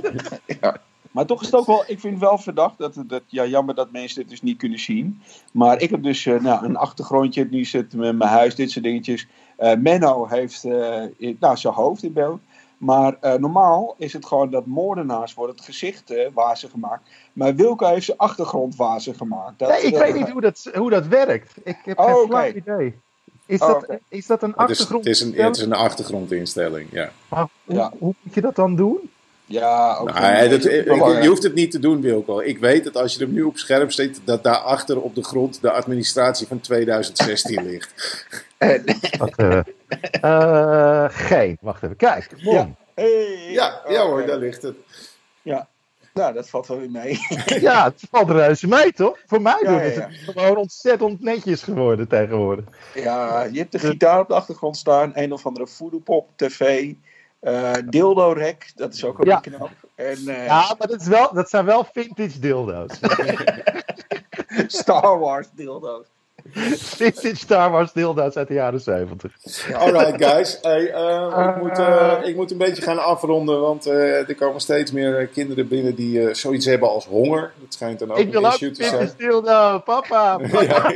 Maar 1.10 1.26
toch 1.26 1.40
is 1.40 1.46
het 1.46 1.56
ook 1.56 1.66
wel, 1.66 1.84
ik 1.86 2.00
vind 2.00 2.12
het 2.12 2.22
wel 2.22 2.38
verdacht 2.38 2.78
dat, 2.78 2.94
dat 3.06 3.22
ja, 3.26 3.46
jammer 3.46 3.74
dat 3.74 3.92
mensen 3.92 4.20
dit 4.20 4.30
dus 4.30 4.42
niet 4.42 4.58
kunnen 4.58 4.78
zien. 4.78 5.22
Maar 5.52 5.80
ik 5.80 5.90
heb 5.90 6.02
dus 6.02 6.24
uh, 6.24 6.40
nou, 6.40 6.64
een 6.64 6.76
achtergrondje, 6.76 7.46
nu 7.50 7.64
zit 7.64 7.92
met 7.94 8.16
mijn 8.16 8.30
huis, 8.30 8.54
dit 8.54 8.70
soort 8.70 8.84
dingetjes. 8.84 9.26
Uh, 9.58 9.74
Menno 9.74 10.26
heeft 10.26 10.64
uh, 10.64 11.02
nou, 11.40 11.56
zijn 11.56 11.74
hoofd 11.74 12.02
in 12.02 12.12
beeld. 12.12 12.40
Maar 12.78 13.16
normaal 13.38 13.94
is 13.98 14.12
het 14.12 14.26
gewoon 14.26 14.50
dat 14.50 14.66
moordenaars 14.66 15.34
worden 15.34 15.56
het 15.56 15.64
gezicht 15.64 16.12
wazig 16.34 16.70
gemaakt. 16.70 17.08
Maar 17.32 17.54
Wilco 17.54 17.86
heeft 17.86 18.04
zijn 18.04 18.18
achtergrond 18.18 18.76
wazig 18.76 19.16
gemaakt. 19.16 19.58
Dat, 19.58 19.68
nee, 19.68 19.82
ik 19.82 19.96
weet 19.96 20.14
niet 20.14 20.28
hoe 20.28 20.40
dat, 20.40 20.70
hoe 20.74 20.90
dat 20.90 21.06
werkt. 21.06 21.54
Ik 21.64 21.78
heb 21.84 21.98
oh, 21.98 22.14
geen 22.14 22.24
okay. 22.24 22.52
idee. 22.52 22.98
Is, 23.46 23.58
dat, 23.58 23.82
okay. 23.82 24.00
is 24.08 24.26
dat 24.26 24.42
een 24.42 24.56
achtergrond? 24.56 25.04
Het 25.04 25.14
is, 25.14 25.20
het, 25.20 25.28
is 25.32 25.38
een, 25.38 25.44
het 25.44 25.56
is 25.56 25.62
een 25.62 25.72
achtergrondinstelling, 25.72 26.88
ja. 26.92 27.10
Maar 27.28 27.46
hoe, 27.64 27.74
ja. 27.74 27.92
hoe 27.98 28.14
moet 28.22 28.34
je 28.34 28.40
dat 28.40 28.54
dan 28.54 28.76
doen? 28.76 29.10
Ja, 29.48 29.96
ook 29.96 30.12
nou, 30.12 30.48
dat, 30.48 30.62
je, 30.62 31.18
je 31.22 31.28
hoeft 31.28 31.42
het 31.42 31.54
niet 31.54 31.70
te 31.70 31.78
doen, 31.78 32.00
Wilco. 32.00 32.40
Ik 32.40 32.58
weet 32.58 32.84
dat 32.84 32.96
als 32.96 33.14
je 33.14 33.24
hem 33.24 33.32
nu 33.32 33.42
op 33.42 33.56
scherm 33.56 33.90
zet, 33.90 34.20
dat 34.24 34.42
daarachter 34.42 35.00
op 35.00 35.14
de 35.14 35.24
grond 35.24 35.60
de 35.60 35.70
administratie 35.70 36.46
van 36.46 36.60
2016 36.60 37.64
ligt. 37.70 38.24
Even. 38.58 39.64
Uh, 40.24 41.04
geen. 41.08 41.56
Wacht 41.60 41.82
even. 41.82 41.96
Kijk. 41.96 42.28
Ja. 42.36 42.70
Hey. 42.94 43.50
Ja, 43.50 43.82
ja 43.88 44.02
hoor, 44.02 44.12
okay. 44.12 44.26
daar 44.26 44.38
ligt 44.38 44.62
het. 44.62 44.76
Ja. 45.42 45.68
Nou, 46.14 46.34
dat 46.34 46.48
valt 46.48 46.66
wel 46.66 46.78
weer 46.78 46.90
mee. 46.90 47.18
ja, 47.68 47.84
het 47.84 48.02
valt 48.10 48.30
reuze 48.30 48.68
mee, 48.68 48.92
toch? 48.92 49.18
Voor 49.26 49.42
mij 49.42 49.58
Ja, 49.62 49.68
doen 49.68 49.78
ja, 49.78 49.82
is 49.82 49.94
ja. 49.94 50.08
het 50.08 50.38
gewoon 50.38 50.56
ontzettend 50.56 51.20
netjes 51.20 51.62
geworden 51.62 52.08
tegenwoordig. 52.08 52.64
Ja, 52.94 53.42
je 53.42 53.58
hebt 53.58 53.72
de 53.72 53.78
gitaar 53.78 54.20
op 54.20 54.28
de 54.28 54.34
achtergrond 54.34 54.76
staan. 54.76 55.10
Een 55.14 55.32
of 55.32 55.46
andere 55.46 55.66
voodoo-pop 55.66 56.28
tv. 56.36 56.92
Eh 57.40 57.72
dildo-rek, 57.86 58.72
dat 58.74 58.94
is 58.94 59.04
ook 59.04 59.16
wel 59.18 59.26
Ja. 59.26 59.40
knap. 59.40 59.70
En 59.94 60.18
eh, 60.28 60.46
Ja, 60.46 60.74
maar 60.78 60.88
dat, 60.88 61.00
is 61.00 61.06
wel, 61.06 61.32
dat 61.34 61.48
zijn 61.50 61.64
wel 61.64 61.86
vintage 61.92 62.38
dildo's. 62.38 62.90
Star 64.66 65.18
Wars 65.18 65.46
dildo's. 65.54 66.06
vintage 66.76 67.36
Star 67.36 67.70
Wars 67.70 67.92
dildo's 67.92 68.36
uit 68.36 68.48
de 68.48 68.54
jaren 68.54 68.80
70. 68.80 69.32
Alright, 69.74 70.24
guys. 70.24 70.58
Hey, 70.62 70.90
eh, 70.92 71.48
ik, 71.48 71.56
moet, 71.62 71.78
ik 72.28 72.36
moet 72.36 72.50
een 72.50 72.58
beetje 72.58 72.82
gaan 72.82 72.98
afronden, 73.04 73.60
want 73.60 73.86
eh, 73.86 74.28
er 74.28 74.34
komen 74.34 74.60
steeds 74.60 74.92
meer 74.92 75.26
kinderen 75.26 75.68
binnen 75.68 75.94
die 75.94 76.28
eh, 76.28 76.34
zoiets 76.34 76.66
hebben 76.66 76.88
als 76.88 77.06
honger. 77.06 77.52
Dat 77.60 77.74
schijnt 77.74 77.98
dan 77.98 78.10
ook 78.10 78.18
Ik 78.18 78.30
wil 78.30 78.40
een 78.40 78.46
ook 78.46 78.52
issue 78.52 78.70
te 78.70 78.82
zijn. 78.84 78.96
vintage 78.98 79.16
dildo, 79.16 79.78
papa. 79.78 80.36
papa. 80.52 80.92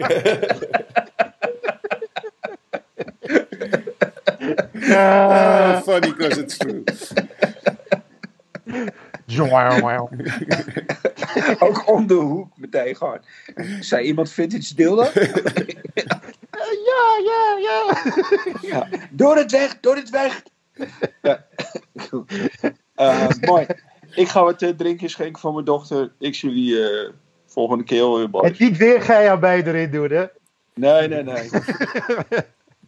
Ja, 4.95 5.31
Eh, 5.31 5.77
Ah, 5.77 5.83
funny 5.89 6.15
because 6.15 6.41
it's 6.41 6.57
true. 6.57 6.83
Ook 11.59 11.89
om 11.89 12.07
de 12.07 12.15
hoek 12.15 12.49
meteen 12.57 12.97
gewoon. 12.97 13.19
Zei 13.81 14.07
iemand 14.07 14.31
vintage 14.31 14.75
dildo? 14.75 15.03
ja, 16.91 17.19
ja, 17.25 17.57
ja. 17.61 18.03
Ja. 18.61 18.89
Door 19.11 19.37
het 19.37 19.51
weg, 19.51 19.81
door 19.81 19.97
het 19.97 20.11
weg. 20.11 20.43
Ja. 21.23 21.45
Eh, 22.95 23.29
mooi. 23.41 23.67
Ik 24.15 24.29
ga 24.29 24.43
wat 24.45 24.63
eh, 24.63 24.69
drinken 24.71 25.11
schenken 25.11 25.41
van 25.41 25.53
mijn 25.53 25.65
dochter. 25.65 26.13
Ik 26.19 26.35
zie 26.35 26.51
jullie 26.51 26.89
eh, 26.91 27.11
volgende 27.47 27.85
keer 27.85 28.13
weer, 28.13 28.25
En 28.25 28.31
boys. 28.31 28.59
niet 28.59 28.77
weer 28.77 29.01
GHB 29.01 29.45
erin 29.45 29.91
doen, 29.91 30.11
hè? 30.11 30.25
Nee, 30.75 31.09
nee, 31.09 31.23
nee. 31.23 31.49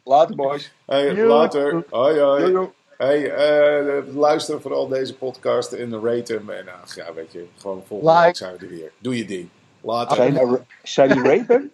Later, 0.04 0.34
boys. 0.34 0.70
Hey, 0.86 1.14
Yo. 1.14 1.26
later. 1.26 1.84
Hoi, 1.90 2.18
hoi. 2.18 2.40
Yo, 2.42 2.50
yo. 2.50 2.72
Hey, 2.98 3.30
eh, 3.30 4.02
luister 4.14 4.60
vooral 4.60 4.88
deze 4.88 5.14
podcast 5.14 5.72
en 5.72 6.04
rate 6.04 6.32
hem. 6.32 6.50
En 6.50 6.66
ach, 6.82 6.94
ja, 6.94 7.12
weet 7.14 7.32
je, 7.32 7.44
gewoon 7.58 7.82
volgende 7.86 8.12
Like. 8.12 8.24
week 8.26 8.36
zijn 8.36 8.56
we 8.56 8.64
er 8.64 8.70
weer. 8.70 8.90
Doe 8.98 9.16
je 9.16 9.24
ding. 9.24 9.48
Later. 9.80 10.16
Zijn, 10.16 10.58
zijn 10.82 11.08
die 11.12 11.22
rapen? 11.22 11.70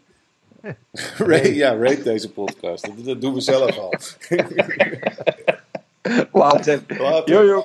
Rate- 1.18 1.54
ja, 1.54 1.76
rate 1.76 2.02
deze 2.02 2.30
podcast. 2.32 2.84
Dat, 2.96 3.04
dat 3.04 3.20
doen 3.20 3.34
we 3.34 3.40
zelf 3.40 3.78
al. 3.78 3.92
Later. 6.32 6.80
Later. 6.88 7.34
Yo, 7.34 7.44
yo. 7.44 7.56